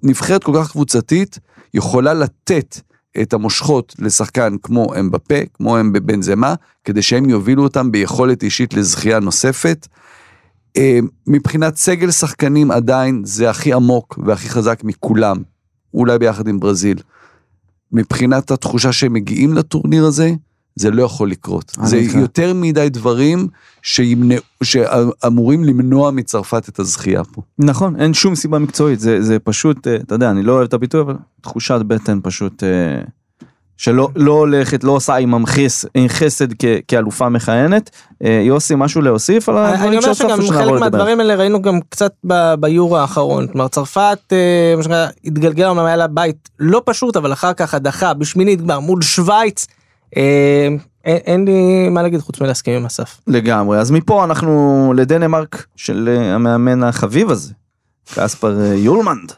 [0.03, 1.39] נבחרת כל כך קבוצתית
[1.75, 2.81] יכולה לתת
[3.23, 6.55] את המושכות לשחקן כמו אמבפה, כמו אמבבנזמה,
[6.85, 9.87] כדי שהם יובילו אותם ביכולת אישית לזכייה נוספת.
[10.79, 15.37] אה, מבחינת סגל שחקנים עדיין זה הכי עמוק והכי חזק מכולם,
[15.95, 16.99] אולי ביחד עם ברזיל.
[17.93, 20.33] מבחינת התחושה שהם מגיעים לטורניר הזה,
[20.77, 21.73] זה לא יכול לקרות.
[21.83, 22.15] זה איתך.
[22.15, 23.49] יותר מדי דברים
[23.83, 27.43] שימנע, שאמורים למנוע מצרפת את הזכייה פה.
[27.59, 30.75] נכון, אין שום סיבה מקצועית, זה, זה פשוט, אה, אתה יודע, אני לא אוהב את
[30.75, 33.03] הביטוי, אבל תחושת בטן פשוט, אה,
[33.79, 37.91] שלא לא הולכת, לא עושה עם חס, עם חסד כ, כאלופה מכהנת.
[38.25, 40.81] אה, יוסי, משהו להוסיף על אני הדברים אומר שהוספנו שגם שנעבור חלק?
[40.81, 43.47] מהדברים האלה ראינו גם קצת ב- ביורו האחרון.
[43.47, 47.75] כלומר צרפת אה, מה שנקרא, התגלגל אומנם היה לה בית לא פשוט אבל אחר כך
[47.75, 49.67] הדחה בשמינית גמר מול שווייץ.
[50.17, 50.69] אה,
[51.05, 53.21] אין, אין לי מה להגיד חוץ מלהסכים עם אסף.
[53.27, 57.53] לגמרי, אז מפה אנחנו לדנמרק של המאמן החביב הזה,
[58.15, 59.33] קספר יולמנד.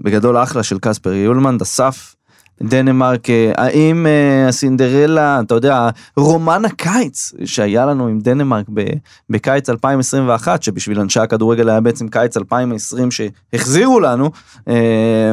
[0.00, 2.14] בגדול אחלה של קספר יולמנד, אסף.
[2.62, 8.66] דנמרק, אה, האם אה, הסינדרלה, אתה יודע, רומן הקיץ שהיה לנו עם דנמרק
[9.30, 14.30] בקיץ 2021, שבשביל אנשי הכדורגל היה בעצם קיץ 2020 שהחזירו לנו,
[14.68, 15.32] אה,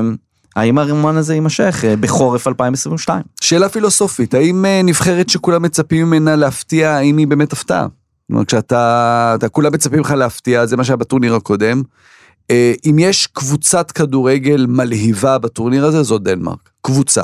[0.56, 3.22] האם הרומן הזה יימשך בחורף 2022?
[3.42, 7.88] שאלה פילוסופית, האם נבחרת שכולם מצפים ממנה להפתיע, האם היא באמת הפתעה?
[8.28, 11.82] כלומר, כשאתה, אתה, כולם מצפים לך להפתיע, זה מה שהיה בטורניר הקודם.
[12.86, 16.70] אם יש קבוצת כדורגל מלהיבה בטורניר הזה, זו דנמרק.
[16.86, 17.24] קבוצה.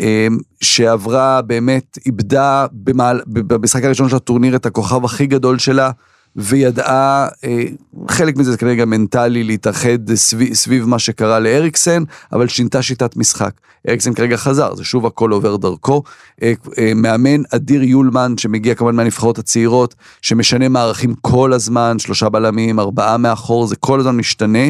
[0.00, 0.26] אה,
[0.60, 5.90] שעברה, באמת, איבדה במעל, במשחק הראשון של הטורניר את הכוכב הכי גדול שלה,
[6.36, 7.62] וידעה, אה,
[8.08, 12.02] חלק מזה זה כנראה גם מנטלי להתאחד סביב, סביב מה שקרה לאריקסן,
[12.32, 13.50] אבל שינתה שיטת משחק.
[13.88, 16.02] אריקסן כרגע חזר, זה שוב הכל עובר דרכו.
[16.42, 22.80] אה, אה, מאמן אדיר יולמן, שמגיע כמובן מהנבחרות הצעירות, שמשנה מערכים כל הזמן, שלושה בלמים,
[22.80, 24.68] ארבעה מאחור, זה כל הזמן משתנה.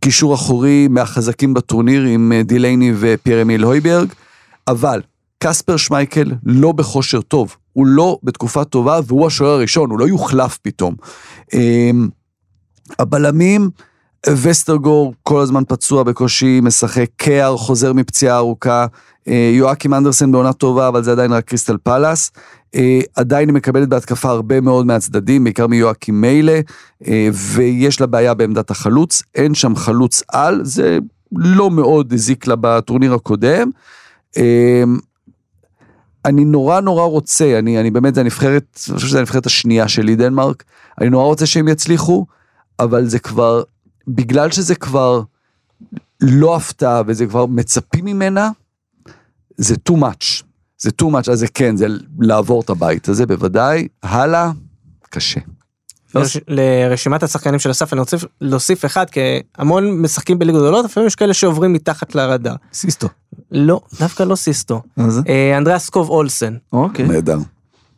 [0.00, 4.08] קישור אחורי מהחזקים בטורניר עם אה, דילייני ופייר אמיל הויברג,
[4.68, 5.00] אבל
[5.38, 10.58] קספר שמייקל לא בכושר טוב, הוא לא בתקופה טובה והוא השוער הראשון, הוא לא יוחלף
[10.62, 10.94] פתאום.
[11.54, 12.08] אמ,
[12.98, 13.70] הבלמים,
[14.28, 18.86] וסטרגור כל הזמן פצוע בקושי, משחק, קאר חוזר מפציעה ארוכה,
[19.28, 22.30] אה, יואקים אנדרסן בעונה טובה, אבל זה עדיין רק קריסטל פלאס.
[22.74, 26.60] אה, עדיין היא מקבלת בהתקפה הרבה מאוד מהצדדים, בעיקר מיואקים מיילה,
[27.06, 30.98] אה, ויש לה בעיה בעמדת החלוץ, אין שם חלוץ על, זה
[31.32, 33.70] לא מאוד הזיק לה בטורניר הקודם.
[34.36, 34.98] אמ,
[36.24, 40.16] אני נורא נורא רוצה, אני, אני באמת, זה הנבחרת, אני חושב שזו הנבחרת השנייה שלי,
[40.16, 40.64] דנמרק,
[41.00, 42.26] אני נורא רוצה שהם יצליחו,
[42.78, 43.62] אבל זה כבר,
[44.08, 45.22] בגלל שזה כבר
[46.20, 48.50] לא הפתעה וזה כבר מצפים ממנה,
[49.56, 50.42] זה too much.
[50.82, 51.86] זה too much, אז זה כן, זה
[52.20, 53.88] לעבור את הבית הזה בוודאי.
[54.02, 54.50] הלאה,
[55.10, 55.40] קשה.
[56.14, 59.20] לרש- לרשימת השחקנים של אסף אני רוצה להוסיף אחד כי
[59.58, 62.54] המון משחקים בליגות גדולות לפעמים יש כאלה שעוברים מתחת לרדאר.
[62.72, 63.08] סיסטו.
[63.50, 64.82] לא דווקא לא סיסטו.
[64.96, 65.20] מה זה?
[65.28, 66.56] אה, אנדריאס סקוב אולסן.
[66.72, 67.06] אוקיי.
[67.08, 67.38] נהדר.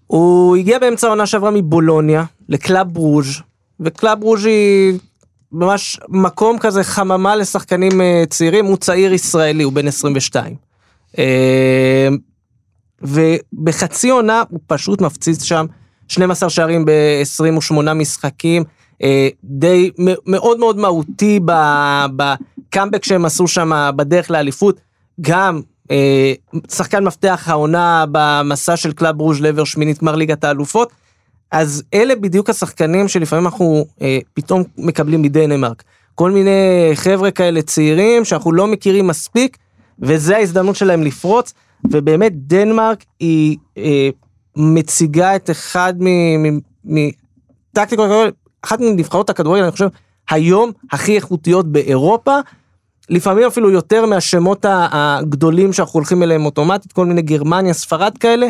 [0.07, 3.41] הוא הגיע באמצע העונה שעברה מבולוניה לקלאב ברוז'
[3.81, 4.99] וקלאב ברוז' היא
[5.53, 10.55] ממש מקום כזה חממה לשחקנים אה, צעירים הוא צעיר ישראלי הוא בן 22.
[11.19, 12.09] אה,
[13.05, 15.67] ובחצי עונה הוא פשוט מפציץ שם
[16.09, 18.65] 12 שערים ב-28 משחקים
[19.03, 19.91] אה, די
[20.27, 21.41] מאוד מאוד מהותי
[22.17, 24.81] בקאמבק שהם עשו שם בדרך לאליפות
[25.21, 26.33] גם אה,
[26.71, 30.93] שחקן מפתח העונה במסע של קלאב ברוז' לעבר שמינית גמר ליגת האלופות.
[31.53, 35.83] אז אלה בדיוק השחקנים שלפעמים אנחנו אה, פתאום מקבלים מדנמרק.
[36.15, 39.57] כל מיני חבר'ה כאלה צעירים שאנחנו לא מכירים מספיק,
[39.99, 41.55] וזה ההזדמנות שלהם לפרוץ,
[41.91, 44.09] ובאמת דנמרק היא אה,
[44.57, 45.95] מציגה את אחד
[46.85, 48.11] מטקטיקות,
[48.63, 49.89] אחת מנבחרות הכדורגל, אני חושב,
[50.31, 52.39] היום הכי איכותיות באירופה.
[53.09, 58.47] לפעמים אפילו יותר מהשמות הגדולים שאנחנו הולכים אליהם אוטומטית, כל מיני גרמניה, ספרד כאלה.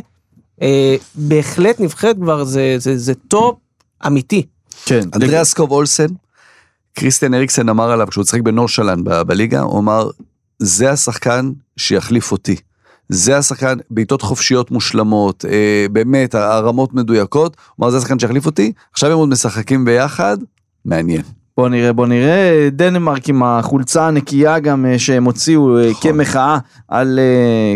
[0.62, 3.58] אה, בהחלט נבחרת כבר, זה, זה, זה top
[4.06, 4.46] אמיתי.
[4.84, 5.08] כן.
[5.14, 6.06] אנדריאס סקוב אולסן,
[6.94, 10.10] קריסטיאן אריקסן אמר עליו כשהוא שיחק בנורשלנד ב- בליגה, הוא אמר,
[10.58, 12.56] זה השחקן שיחליף אותי.
[13.08, 19.10] זה השחקן, בעיטות חופשיות מושלמות, אה, באמת, הרמות מדויקות, אמר, זה השחקן שיחליף אותי, עכשיו
[19.10, 20.38] הם עוד משחקים ביחד,
[20.84, 21.22] מעניין.
[21.56, 22.68] בוא נראה, בוא נראה.
[22.72, 26.12] דנמרק עם החולצה הנקייה גם אה, שהם הוציאו אה, נכון.
[26.12, 27.74] כמחאה על אה,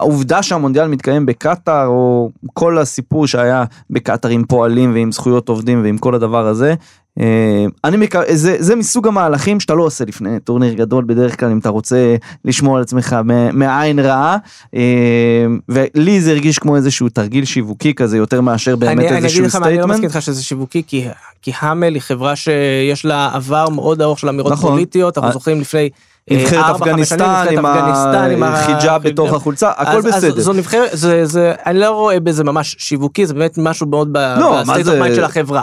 [0.00, 5.98] העובדה שהמונדיאל מתקיים בקטאר, או כל הסיפור שהיה בקטאר עם פועלים ועם זכויות עובדים ועם
[5.98, 6.74] כל הדבר הזה.
[7.20, 8.14] אה, אני מק...
[8.32, 12.16] זה, זה מסוג המהלכים שאתה לא עושה לפני טורניר גדול בדרך כלל אם אתה רוצה
[12.44, 13.16] לשמור על עצמך
[13.52, 14.36] מעין רעה
[14.74, 19.24] אה, ולי זה הרגיש כמו איזשהו תרגיל שיווקי כזה יותר מאשר באמת אני, אני אגיד
[19.24, 20.16] איזשהו לך מה, אני לא מסכים statement.
[20.16, 21.08] איתך שזה שיווקי, כי,
[21.42, 24.70] כי האמל היא חברה שיש לה עבר מאוד ארוך של אמירות נכון.
[24.70, 25.90] פוליטיות, אנחנו אה, זוכרים לפני
[26.30, 30.40] אה, נבחרת אפגניסטן עם החיג'אב בתוך החולצה, הכל בסדר.
[30.40, 34.88] זו נבחרת, זה, זה, אני לא רואה בזה ממש שיווקי, זה באמת משהו מאוד ב-state
[34.88, 35.62] of mind של החברה.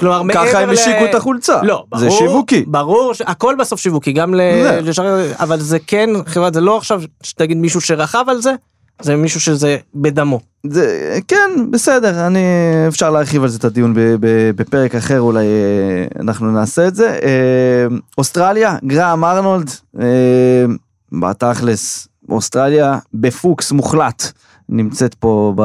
[0.00, 1.62] כלומר, מעבר ככה הם ל- השיקו את החולצה.
[1.62, 2.64] לא, ברור, זה שיווקי.
[2.66, 4.40] ברור, ש- הכל בסוף שיווקי, גם ל...
[4.82, 8.52] לשאר, אבל זה כן, חברה, זה לא עכשיו שתגיד מישהו שרכב על זה,
[9.02, 10.40] זה מישהו שזה בדמו.
[10.66, 12.38] זה, כן, בסדר, אני,
[12.88, 16.94] אפשר להרחיב על זה את הדיון ב, ב, בפרק אחר, אולי אה, אנחנו נעשה את
[16.94, 17.08] זה.
[17.22, 17.86] אה,
[18.18, 19.70] אוסטרליה, גראם ארנולד,
[20.00, 20.06] אה,
[21.12, 24.32] בתכלס, אוסטרליה בפוקס מוחלט,
[24.68, 25.62] נמצאת פה ב...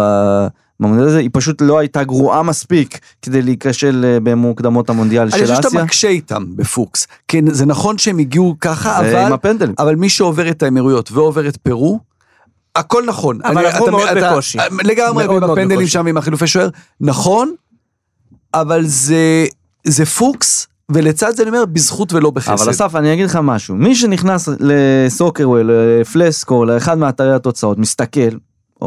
[0.80, 5.38] במונדיאל הזה, היא פשוט לא הייתה גרועה מספיק כדי להיכשל אה, במוקדמות המונדיאל אני של
[5.42, 5.84] חושב שאתה אסיה.
[5.84, 7.08] מקשה איתם בפוקס.
[7.28, 9.34] כן, זה נכון שהם הגיעו ככה, עם אבל.
[9.80, 12.00] אבל מי שעובר את האמירויות ועובר את פרו,
[12.76, 13.40] הכל נכון.
[13.44, 14.58] אבל אני- עברו אתה- מאוד אתה- בקושי.
[14.84, 15.88] לגמרי, מאוד מאוד בפנדלים בקושי.
[15.92, 16.70] שם עם החילופי שוער,
[17.02, 17.54] נכון,
[18.54, 19.46] אבל זה,
[19.88, 22.52] זה פוקס, ולצד זה אני אומר, בזכות ולא בחסד.
[22.64, 25.72] אבל אסף אני אגיד לך משהו מי שנכנס לסוקרוול
[26.02, 28.30] לפלסקור לאחד מאתרי התוצאות מסתכל.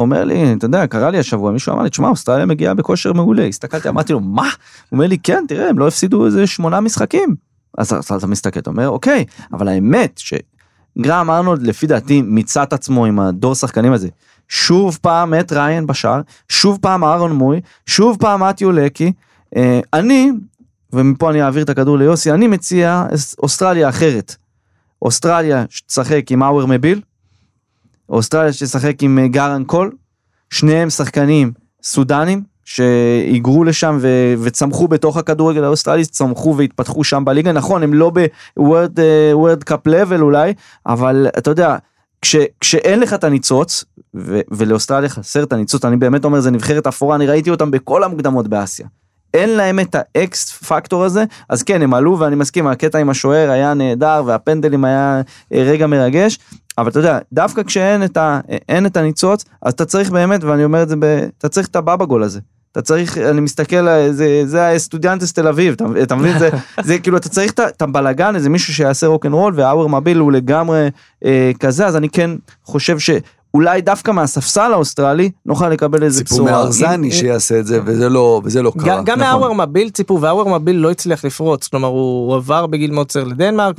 [0.01, 3.47] אומר לי אתה יודע קרה לי השבוע מישהו אמר לי תשמע אוסטרליה מגיעה בכושר מעולה.
[3.47, 4.43] הסתכלתי אמרתי לו מה?
[4.43, 4.49] הוא
[4.93, 7.35] אומר לי כן תראה הם לא הפסידו איזה שמונה משחקים.
[7.79, 13.07] אז אתה מסתכל אתה אומר אוקיי אבל האמת שגרם ארנולד לפי דעתי מיצה את עצמו
[13.07, 14.09] עם הדור שחקנים הזה.
[14.49, 19.13] שוב פעם את ריין בשער שוב פעם אהרון מוי שוב פעם מתיו לקי.
[19.57, 20.31] אה, אני
[20.93, 23.05] ומפה אני אעביר את הכדור ליוסי, אני מציע
[23.39, 24.37] אוסטרליה אחרת.
[25.03, 27.01] אוסטרליה שתשחק עם האוור מביל,
[28.09, 29.93] אוסטרליה שתשחק עם אה, גאראנג קואול,
[30.51, 31.53] שניהם שחקנים
[31.83, 38.11] סודנים, שהיגרו לשם ו- וצמחו בתוך הכדורגל האוסטרלי, צמחו והתפתחו שם בליגה, נכון, הם לא
[38.15, 40.55] ב-World Cup level אולי,
[40.87, 41.77] אבל אתה יודע,
[42.23, 43.85] כש, כשאין לך את הניצוץ,
[44.17, 48.05] ו- ולאוסטרליה חסר את הניצוץ, אני באמת אומר, זה נבחרת אפורה, אני ראיתי אותם בכל
[48.05, 48.87] המוקדמות באסיה.
[49.35, 53.11] אין להם את ה X factor הזה, אז כן, הם עלו, ואני מסכים, הקטע עם
[53.11, 56.39] השוער היה נהדר, והפנדלים היה אה, רגע מרגש,
[56.79, 60.65] אבל אתה יודע, דווקא כשאין את, ה, אין את הניצוץ, אז אתה צריך באמת, ואני
[60.65, 61.05] אומר את זה, ב,
[61.39, 62.41] אתה צריך את הבאבא גול הזה.
[62.73, 66.39] אתה צריך, אני מסתכל, זה, זה הסטודיאנטס תל אביב, אתה, אתה מבין?
[66.39, 66.51] זה,
[66.83, 70.89] זה כאילו, אתה צריך את, הבלגן, איזה מישהו שיעשה רוקנרול, והאוור מביל הוא לגמרי
[71.25, 72.31] אה, כזה, אז אני כן
[72.65, 73.11] חושב ש...
[73.55, 76.51] אולי דווקא מהספסל האוסטרלי נוכל לקבל איזה בשורה.
[76.51, 79.03] ציפו מארזני שיעשה את זה וזה לא, וזה לא קרה.
[79.03, 79.19] גם נכון.
[79.19, 83.77] מהאוור מביל ציפו והאוור מביל לא הצליח לפרוץ, כלומר הוא עבר בגיל מאוד צעיר לדנמרק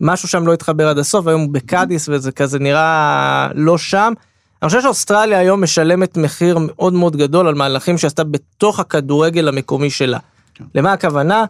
[0.00, 4.12] ומשהו שם לא התחבר עד הסוף, היום הוא בקאדיס וזה כזה נראה לא שם.
[4.62, 9.90] אני חושב שאוסטרליה היום משלמת מחיר מאוד מאוד גדול על מהלכים שעשתה בתוך הכדורגל המקומי
[9.90, 10.18] שלה.
[10.74, 11.44] למה הכוונה?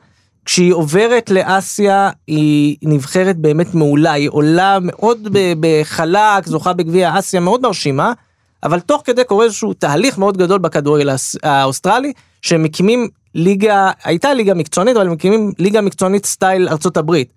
[0.45, 5.29] כשהיא עוברת לאסיה היא נבחרת באמת מעולה, היא עולה מאוד
[5.61, 8.13] בחלק, זוכה בגביע אסיה מאוד מרשימה,
[8.63, 14.55] אבל תוך כדי קורה איזשהו תהליך מאוד גדול בכדורגל האוסטרלי, שהם מקימים ליגה, הייתה ליגה
[14.55, 17.29] מקצוענית, אבל מקימים ליגה מקצוענית סטייל ארצות הברית.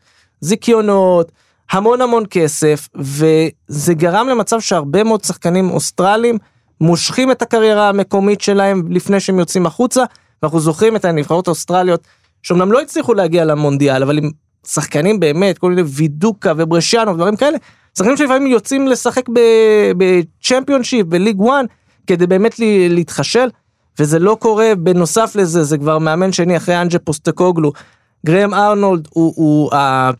[0.41, 1.31] זיכיונות,
[1.71, 6.37] המון המון כסף, וזה גרם למצב שהרבה מאוד שחקנים אוסטרלים
[6.81, 10.03] מושכים את הקריירה המקומית שלהם לפני שהם יוצאים החוצה,
[10.41, 12.07] ואנחנו זוכרים את הנבחרות האוסטרליות,
[12.43, 14.31] שאומנם לא הצליחו להגיע למונדיאל, אבל עם
[14.67, 17.57] שחקנים באמת, כל מיני וידוקה וברשיאנו ודברים כאלה,
[17.97, 19.25] שחקנים שלפעמים יוצאים לשחק
[19.97, 21.65] בצ'מפיונשיפ, בליג 1,
[22.07, 22.55] כדי באמת
[22.89, 23.49] להתחשל,
[23.99, 27.71] וזה לא קורה, בנוסף לזה, זה כבר מאמן שני אחרי אנג'ה פוסטקוגלו,
[28.25, 30.11] גרם ארנולד הוא, הוא ה...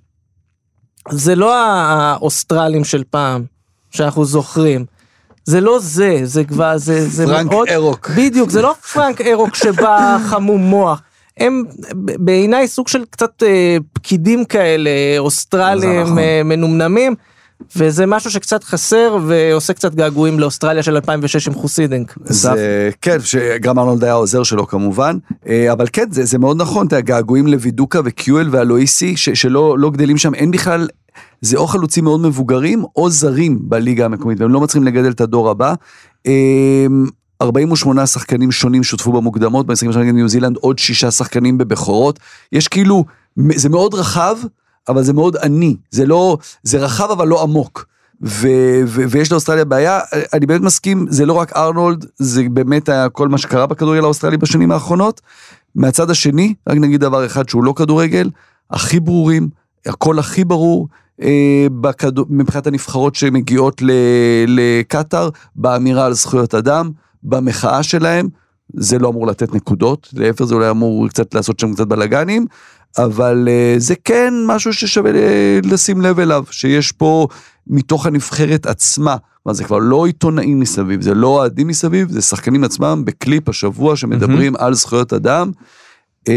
[1.12, 3.43] זה לא האוסטרלים של פעם,
[3.91, 4.86] שאנחנו זוכרים.
[5.45, 7.68] זה לא זה, זה כבר, זה, זה פרנק מאוד...
[7.70, 8.10] ארוק.
[8.10, 11.01] בדיוק, זה לא פרנק ארוק שבא חמום מוח.
[11.38, 11.64] הם
[11.97, 16.20] בעיניי סוג של קצת אה, פקידים כאלה, אוסטרלים נכון.
[16.20, 17.16] אה, מנומנמים,
[17.76, 22.18] וזה משהו שקצת חסר ועושה קצת געגועים לאוסטרליה של 2006 עם חוסידנק.
[22.26, 26.88] זה כן, שגם ארנולד היה העוזר שלו כמובן, אה, אבל כן, זה, זה מאוד נכון,
[26.88, 30.88] אתה יודע, געגועים לוידוקה וקיואל והלואיסי, ש, שלא לא גדלים שם, אין בכלל,
[31.41, 35.49] זה או חלוצים מאוד מבוגרים, או זרים בליגה המקומית, והם לא מצליחים לגדל את הדור
[35.49, 35.74] הבא.
[36.28, 36.86] אה,
[37.41, 42.20] 48 שחקנים שונים שותפו במוקדמות, במשחקים שלנו נגד ניו זילנד עוד שישה שחקנים בבכורות,
[42.51, 43.05] יש כאילו,
[43.55, 44.38] זה מאוד רחב,
[44.90, 47.86] אבל זה מאוד עני, זה לא, זה רחב אבל לא עמוק.
[48.22, 50.00] ו- ו- ויש לאוסטרליה בעיה,
[50.34, 54.38] אני באמת מסכים, זה לא רק ארנולד, זה באמת היה כל מה שקרה בכדורגל האוסטרלי
[54.38, 55.22] בשנים האחרונות.
[55.76, 58.30] מהצד השני, רק נגיד דבר אחד שהוא לא כדורגל,
[58.72, 59.50] הכי ברורים,
[59.86, 60.88] הכל הכי ברור,
[61.22, 63.82] אה, בכדור, מבחינת הנבחרות שמגיעות
[64.48, 66.92] לקטאר, באמירה על זכויות אדם,
[67.24, 68.30] במחאה שלהם,
[68.74, 72.46] זה לא אמור לתת נקודות, להפך זה אולי אמור קצת לעשות שם קצת בלאגנים,
[72.98, 75.12] אבל uh, זה כן משהו ששווה
[75.64, 77.28] לשים לב אליו, שיש פה
[77.68, 82.64] מתוך הנבחרת עצמה, כלומר זה כבר לא עיתונאים מסביב, זה לא אוהדים מסביב, זה שחקנים
[82.64, 84.64] עצמם בקליפ השבוע שמדברים mm-hmm.
[84.64, 85.52] על זכויות אדם.
[86.30, 86.32] Uh,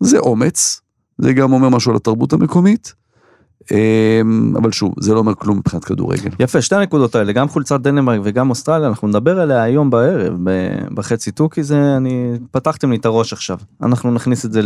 [0.00, 0.80] זה אומץ,
[1.18, 3.01] זה גם אומר משהו על התרבות המקומית.
[4.56, 6.30] אבל שוב, זה לא אומר כלום מבחינת כדורגל.
[6.38, 10.34] יפה, שתי הנקודות האלה, גם חולצת דנמרק וגם אוסטרליה, אנחנו נדבר עליה היום בערב,
[10.94, 13.58] בחצי תוכי זה, אני, פתחתם לי את הראש עכשיו.
[13.82, 14.60] אנחנו נכניס את זה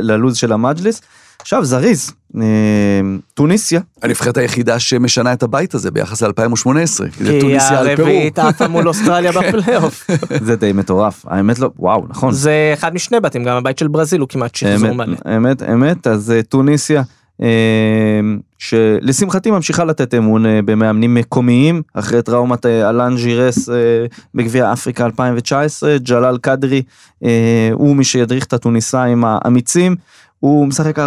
[0.00, 1.00] ללוז של המג'ליס.
[1.40, 2.12] עכשיו, זריז,
[3.34, 3.80] טוניסיה.
[4.02, 6.68] הנבחרת היחידה שמשנה את הבית הזה ביחס ל-2018,
[7.12, 8.06] כי זה כי טוניסיה על פרו.
[8.06, 10.10] הרביעית עפה מול אוסטרליה בפלייאוף.
[10.40, 12.32] זה די מטורף, האמת לא, וואו, נכון.
[12.32, 15.36] זה אחד משני בתים, גם הבית של ברזיל הוא כמעט שחזור אמת, מלא.
[15.36, 17.02] אמת, אמת, אז אה, טוניסיה,
[18.64, 23.74] שלשמחתי ממשיכה לתת אמון אה, במאמנים מקומיים, אחרי טראומת אה, אלן ג'ירס אה,
[24.34, 26.82] בגביע אפריקה 2019, ג'לאל קדרי
[27.72, 29.96] הוא מי שידריך את הטוניסאים האמיצים,
[30.40, 31.02] הוא משחק 4-3-3.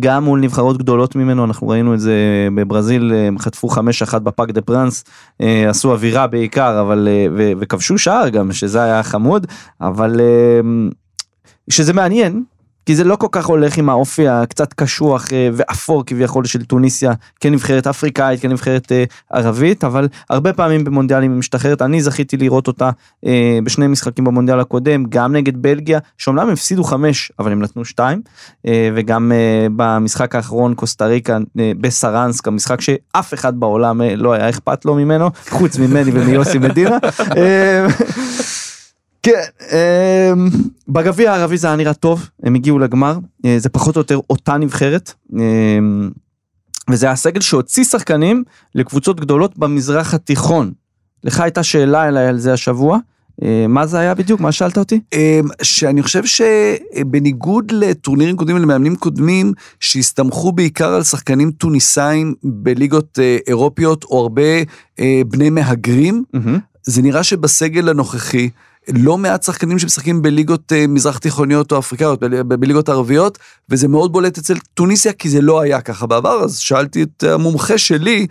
[0.00, 2.14] גם מול נבחרות גדולות ממנו, אנחנו ראינו את זה
[2.54, 5.04] בברזיל, הם חטפו 5-1 בפארק דה פראנס,
[5.68, 7.08] עשו אווירה בעיקר, אבל,
[7.58, 9.46] וכבשו שער גם, שזה היה חמוד,
[9.80, 10.20] אבל
[11.70, 12.42] שזה מעניין,
[12.86, 17.12] כי זה לא כל כך הולך עם האופי הקצת קשוח אה, ואפור כביכול של טוניסיה
[17.40, 22.90] כנבחרת אפריקאית, כנבחרת אה, ערבית, אבל הרבה פעמים במונדיאלים היא משתחררת, אני זכיתי לראות אותה
[23.26, 28.22] אה, בשני משחקים במונדיאל הקודם, גם נגד בלגיה, שאומנם הפסידו חמש, אבל הם נתנו שתיים,
[28.94, 29.32] וגם
[29.76, 35.78] במשחק האחרון קוסטה ריקה בסרנסק, המשחק שאף אחד בעולם לא היה אכפת לו ממנו, חוץ
[35.78, 36.98] ממני ומיוסי מדינה.
[39.22, 39.42] כן,
[39.72, 40.48] אמ,
[40.88, 44.56] בגביע הערבי זה היה נראה טוב, הם הגיעו לגמר, אה, זה פחות או יותר אותה
[44.56, 46.10] נבחרת, אמ,
[46.90, 48.44] וזה היה סגל שהוציא שחקנים
[48.74, 50.72] לקבוצות גדולות במזרח התיכון.
[51.24, 52.98] לך הייתה שאלה אליי על זה השבוע,
[53.42, 54.40] אה, מה זה היה בדיוק?
[54.40, 55.00] מה שאלת אותי?
[55.12, 55.18] אמ,
[55.62, 64.04] שאני חושב שבניגוד לטורנירים קודמים ולמאמנים קודמים שהסתמכו בעיקר על שחקנים טוניסאים בליגות אה, אירופיות
[64.04, 64.42] או הרבה
[65.26, 66.24] בני מהגרים,
[66.82, 68.48] זה נראה שבסגל הנוכחי
[68.88, 74.38] לא מעט שחקנים שמשחקים בליגות אה, מזרח תיכוניות או אפריקאיות, בליגות ערביות, וזה מאוד בולט
[74.38, 78.26] אצל טוניסיה כי זה לא היה ככה בעבר, אז שאלתי את המומחה שלי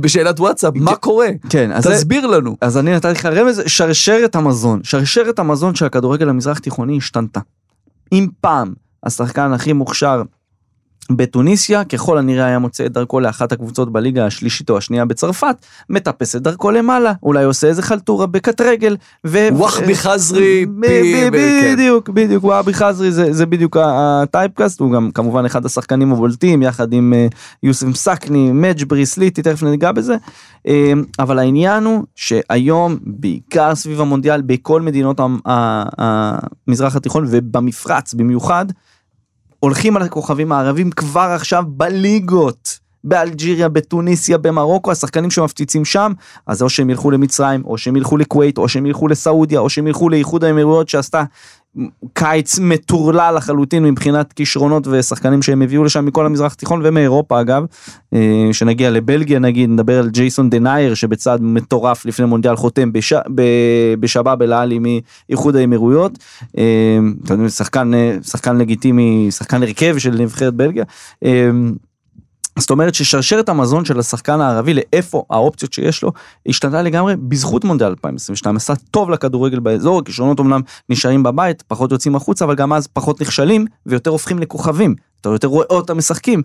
[0.00, 1.28] בשאלת וואטסאפ, מה קורה?
[1.50, 2.56] כן, אז תסביר לנו.
[2.60, 4.80] אז אני נתתי לך רמז, שרשרת המזון.
[4.82, 7.40] שרשרת המזון של הכדורגל המזרח תיכוני השתנתה.
[8.12, 10.22] אם פעם השחקן הכי מוכשר
[11.10, 15.56] בטוניסיה, ככל הנראה היה מוצא את דרכו לאחת הקבוצות בליגה השלישית או השנייה בצרפת,
[15.90, 18.96] מטפס את דרכו למעלה, אולי עושה איזה חלטורה בקט רגל.
[19.26, 21.30] ו- ווחבי חזרי, כן.
[21.32, 27.12] בדיוק, בדיוק, וואבי חזרי זה, בדיוק הטייפקאסט, הוא גם כמובן אחד השחקנים הבולטים, יחד עם
[27.16, 27.26] אה,
[27.62, 30.16] יוסף מסקני, מג'ברי, סליטי, תכף ניגע בזה.
[30.68, 35.20] אה, אבל העניין הוא שהיום, בעיקר סביב המונדיאל, בכל מדינות
[36.68, 38.66] המזרח התיכון ובמפרץ במיוחד,
[39.60, 42.86] הולכים על הכוכבים הערבים כבר עכשיו בליגות.
[43.04, 46.12] באלג'יריה, בתוניסיה, במרוקו, השחקנים שמפציצים שם,
[46.46, 49.86] אז או שהם ילכו למצרים, או שהם ילכו לכווית, או שהם ילכו לסעודיה, או שהם
[49.86, 51.24] ילכו לאיחוד האמירויות שעשתה
[52.12, 57.64] קיץ מטורלל לחלוטין מבחינת כישרונות ושחקנים שהם הביאו לשם מכל המזרח התיכון ומאירופה אגב,
[58.14, 63.12] אה, שנגיע לבלגיה נגיד, נדבר על ג'ייסון דנייר שבצעד מטורף לפני מונדיאל חותם בש...
[63.12, 66.18] ב- בשבאב אל עלי מאיחוד האמירויות,
[66.58, 66.98] אה,
[67.48, 70.84] שחקן, אה, שחקן לגיטימי, שחקן הרכב של נבחרת בלגיה.
[72.58, 76.12] זאת אומרת ששרשרת המזון של השחקן הערבי לאיפה האופציות שיש לו
[76.46, 82.16] השתנתה לגמרי בזכות מונדיאל 2022 עשה טוב לכדורגל באזור הכישרונות אמנם נשארים בבית פחות יוצאים
[82.16, 86.42] החוצה אבל גם אז פחות נכשלים ויותר הופכים לכוכבים אתה יותר רואה אותם משחקים.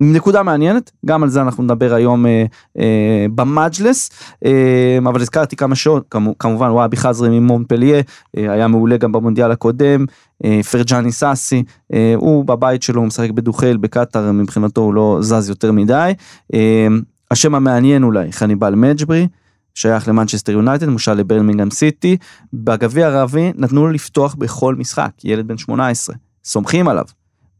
[0.00, 2.44] נקודה מעניינת גם על זה אנחנו נדבר היום אה,
[2.78, 4.10] אה, במג'לס
[4.44, 8.02] אה, אבל הזכרתי כמה שעות כמו, כמובן וואבי חזרי ממונפליה
[8.36, 10.06] אה, היה מעולה גם במונדיאל הקודם
[10.44, 11.62] אה, פרג'אני סאסי
[11.92, 16.12] אה, הוא בבית שלו הוא משחק בדוחל בקטאר מבחינתו הוא לא זז יותר מדי.
[16.54, 16.86] אה,
[17.30, 19.28] השם המעניין אולי חניבל מג'ברי
[19.74, 22.16] שייך למנצ'סטר יונייטד מושל לברמינגהם סיטי
[22.52, 27.04] בגביע הערבי נתנו לו לפתוח בכל משחק ילד בן 18 סומכים עליו.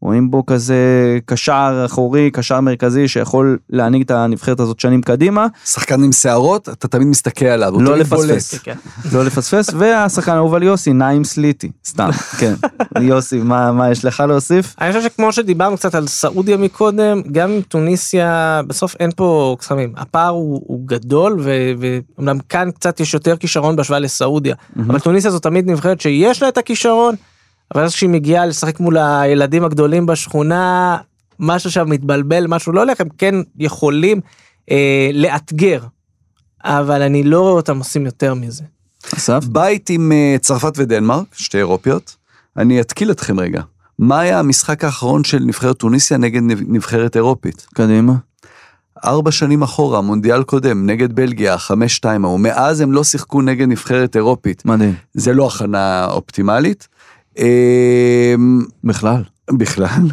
[0.02, 0.78] רואים בו כזה
[1.26, 6.88] קשר אחורי קשר מרכזי שיכול להנהיג את הנבחרת הזאת שנים קדימה שחקן עם שערות, אתה
[6.88, 7.96] תמיד מסתכל עליו, לא.
[7.96, 8.54] לפספס.
[8.58, 8.76] כן.
[9.12, 12.54] לא לפספס והשחקן האהוב על יוסי נעים סליטי סתם כן
[13.00, 17.50] יוסי מה מה יש לך להוסיף אני חושב שכמו שדיברנו קצת על סעודיה מקודם, גם
[17.50, 19.92] עם טוניסיה, בסוף אין פה קסמים.
[19.96, 21.40] הפער הוא, הוא גדול,
[21.78, 24.54] ואומנם כאן קצת יש יותר כישרון בהשוואה לסעודיה.
[24.76, 27.14] אבל טוניסיה זו תמיד נבחרת שיש לה את הכישרון,
[27.74, 30.96] אבל אז כשהיא מגיעה לשחק מול הילדים הגדולים בשכונה,
[31.38, 34.20] משהו שם מתבלבל, משהו לא הולך, הם כן יכולים
[34.70, 35.82] אה, לאתגר.
[36.64, 38.64] אבל אני לא רואה אותם עושים יותר מזה.
[39.16, 42.16] אסף בית עם אה, צרפת ודנמרק, שתי אירופיות.
[42.56, 43.62] אני אתקיל אתכם רגע.
[43.98, 47.66] מה היה המשחק האחרון של נבחרת טוניסיה נגד נב- נבחרת אירופית?
[47.74, 48.12] קדימה.
[49.04, 52.40] ארבע שנים אחורה, מונדיאל קודם, נגד בלגיה, חמש שתיים ההוא.
[52.40, 54.64] מאז הם לא שיחקו נגד נבחרת אירופית.
[54.64, 56.88] מדהים זה לא הכנה אופטימלית.
[57.38, 59.22] אמ, בכלל.
[59.52, 60.08] בכלל.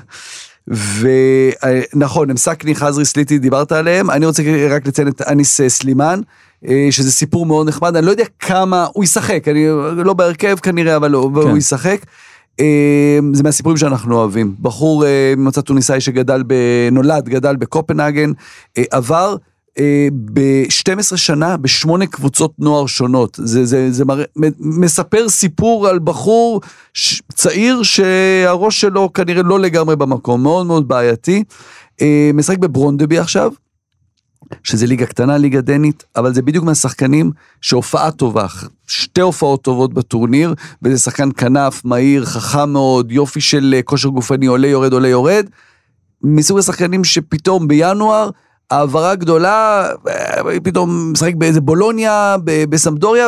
[1.93, 4.09] ונכון, הם סקני, חזרי, סליטי, דיברת עליהם.
[4.09, 6.21] אני רוצה רק לציין את אניס אה, סלימאן,
[6.67, 7.95] אה, שזה סיפור מאוד נחמד.
[7.95, 11.49] אני לא יודע כמה, הוא ישחק, אני לא בהרכב כנראה, אבל הוא, כן.
[11.49, 12.05] הוא ישחק.
[12.59, 14.55] אה, זה מהסיפורים שאנחנו אוהבים.
[14.61, 15.05] בחור
[15.37, 16.53] ממוצא טוניסאי שגדל, ב...
[16.91, 18.31] נולד, גדל בקופנהגן,
[18.91, 19.35] עבר
[19.79, 23.39] אה, ב-12 שנה בשמונה קבוצות נוער שונות.
[23.43, 26.61] זה, זה, זה מראה, מ- מספר סיפור על בחור
[26.93, 31.43] ש- צעיר שהראש שלו כנראה לא לגמרי במקום, מאוד מאוד בעייתי.
[32.01, 33.51] אה, משחק בברונדבי עכשיו,
[34.63, 38.45] שזה ליגה קטנה, ליגה דנית, אבל זה בדיוק מהשחקנים שהופעה טובה,
[38.87, 40.53] שתי הופעות טובות בטורניר,
[40.83, 45.45] וזה שחקן כנף, מהיר, חכם מאוד, יופי של אה, כושר גופני, עולה יורד, עולה יורד.
[46.23, 48.29] מסוג השחקנים שפתאום בינואר,
[48.71, 53.27] העברה גדולה, אה, פתאום משחק באיזה בולוניה, בסמדוריה,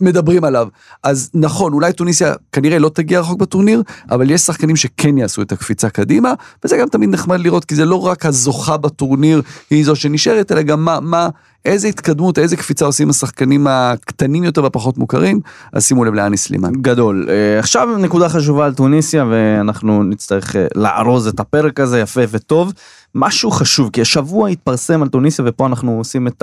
[0.00, 0.68] ומדברים עליו.
[1.02, 5.52] אז נכון, אולי טוניסיה כנראה לא תגיע רחוק בטורניר, אבל יש שחקנים שכן יעשו את
[5.52, 6.32] הקפיצה קדימה,
[6.64, 10.62] וזה גם תמיד נחמד לראות, כי זה לא רק הזוכה בטורניר היא זו שנשארת, אלא
[10.62, 11.28] גם מה, מה,
[11.64, 15.40] איזה התקדמות, איזה קפיצה עושים השחקנים הקטנים יותר והפחות מוכרים,
[15.72, 16.72] אז שימו לב לאני סלימן.
[16.72, 17.26] גדול.
[17.28, 22.72] אה, עכשיו נקודה חשובה על טוניסיה ואנחנו נצטרך אה, לארוז את הפרק הזה יפה וטוב.
[23.14, 26.42] משהו חשוב כי השבוע התפרסם על טוניסיה ופה אנחנו עושים את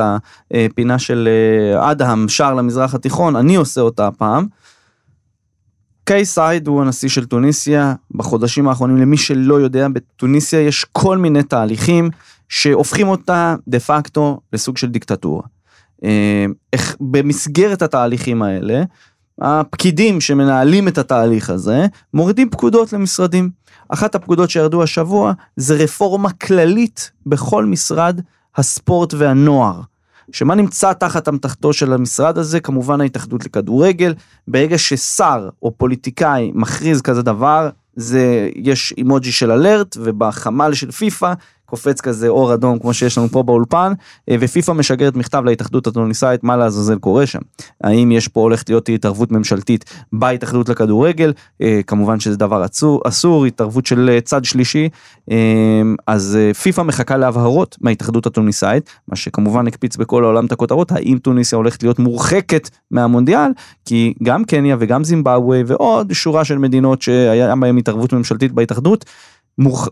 [0.54, 1.30] הפינה של
[1.76, 4.48] אה, אדהם שער למזרח התיכון אני עושה אותה הפעם.
[6.04, 11.44] קיי סייד הוא הנשיא של טוניסיה בחודשים האחרונים למי שלא יודע בטוניסיה יש כל מיני
[11.44, 12.10] תהליכים
[12.50, 15.44] שהופכים אותה דה פקטו לסוג של דיקטטורה.
[16.04, 18.84] אה, איך במסגרת התהליכים האלה,
[19.42, 23.50] הפקידים שמנהלים את התהליך הזה מורידים פקודות למשרדים.
[23.90, 28.22] אחת הפקודות שירדו השבוע זה רפורמה כללית בכל משרד
[28.56, 29.82] הספורט והנוער.
[30.32, 32.60] שמה נמצא תחת אמתחתו של המשרד הזה?
[32.60, 34.14] כמובן ההתאחדות לכדורגל.
[34.48, 41.34] ברגע ששר או פוליטיקאי מכריז כזה דבר, זה, יש אימוג'י של אלרט, ובחמ"ל של פיפא
[41.70, 43.94] קופץ כזה אור אדום כמו שיש לנו פה באולפן,
[44.30, 47.40] אה, ופיפ"א משגרת מכתב להתאחדות הטוניסאית מה לעזאזל קורה שם.
[47.84, 53.46] האם יש פה הולכת להיות התערבות ממשלתית בהתאחדות לכדורגל, אה, כמובן שזה דבר אסור, אסור
[53.46, 54.90] התערבות של אה, צד שלישי,
[56.08, 61.58] אז פיפ"א מחכה להבהרות מההתאחדות הטוניסאית, מה שכמובן הקפיץ בכל העולם את הכותרות, האם טוניסיה
[61.58, 63.52] הולכת להיות מורחקת מהמונדיאל,
[63.86, 69.06] כי גם קניה וגם זימבבואה ועוד שורה של מדינות שהיה בהם התערבות ממשלתית בהתאחדות,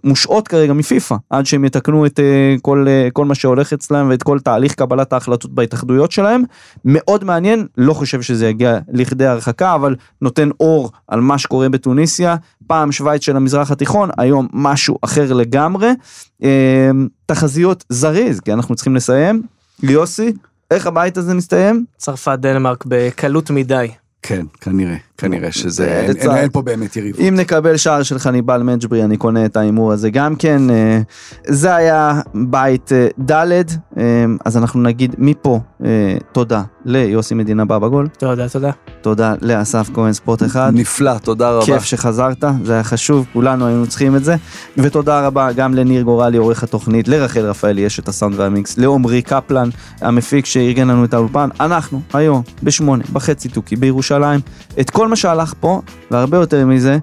[0.03, 4.23] מושעות כרגע מפיפא עד שהם יתקנו את אה, כל, אה, כל מה שהולך אצלם ואת
[4.23, 6.43] כל תהליך קבלת ההחלטות בהתאחדויות שלהם.
[6.85, 12.35] מאוד מעניין, לא חושב שזה יגיע לכדי הרחקה, אבל נותן אור על מה שקורה בתוניסיה.
[12.67, 15.89] פעם שווייץ של המזרח התיכון, היום משהו אחר לגמרי.
[16.43, 16.91] אה,
[17.25, 19.41] תחזיות זריז, כי אנחנו צריכים לסיים.
[19.83, 20.33] יוסי,
[20.71, 21.85] איך הבית הזה מסתיים?
[21.97, 23.87] צרפת דנמרק בקלות מדי.
[24.21, 27.21] כן, כנראה, כנראה שזה, אין, אין, אין פה באמת יריבות.
[27.21, 30.69] אם נקבל שער של חניבל מג'ברי, אני קונה את ההימור הזה גם כן.
[30.69, 30.99] אה,
[31.47, 35.59] זה היה בית אה, ד', אה, אז אנחנו נגיד מפה
[36.31, 38.07] תודה ליוסי מדינה בבא גול.
[38.17, 38.71] תודה, תודה.
[39.01, 40.71] תודה לאסף כהן ספורט אחד.
[40.75, 41.65] נפלא, תודה רבה.
[41.65, 44.35] כיף שחזרת, זה היה חשוב, כולנו היינו צריכים את זה.
[44.77, 49.69] ותודה רבה גם לניר גורלי, עורך התוכנית, לרחל רפאלי, יש את הסאונד והמיקס, לעומרי קפלן,
[50.01, 51.49] המפיק שארגן לנו את האולפן.
[51.59, 54.39] אנחנו היום בשמונה בחצי תוכי בירושלים.
[54.79, 55.81] את כל מה שהלך פה,
[56.11, 56.97] והרבה יותר מזה,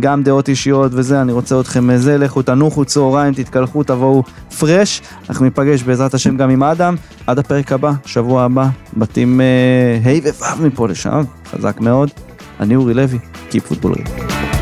[0.00, 4.22] גם דעות אישיות וזה, אני רוצה אתכם מזה, לכו תנוחו צהריים, תתקלחו, תבואו
[4.58, 5.02] פרש.
[5.28, 6.94] אנחנו ניפגש בעזרת השם גם עם אדם,
[7.26, 9.40] עד הפרק הבא, שבוע הבא, בתים
[10.04, 12.10] ה' אה, וו' מפה לשם, חזק מאוד.
[12.60, 13.18] אני אורי לוי,
[13.68, 14.61] פוטבול ריב.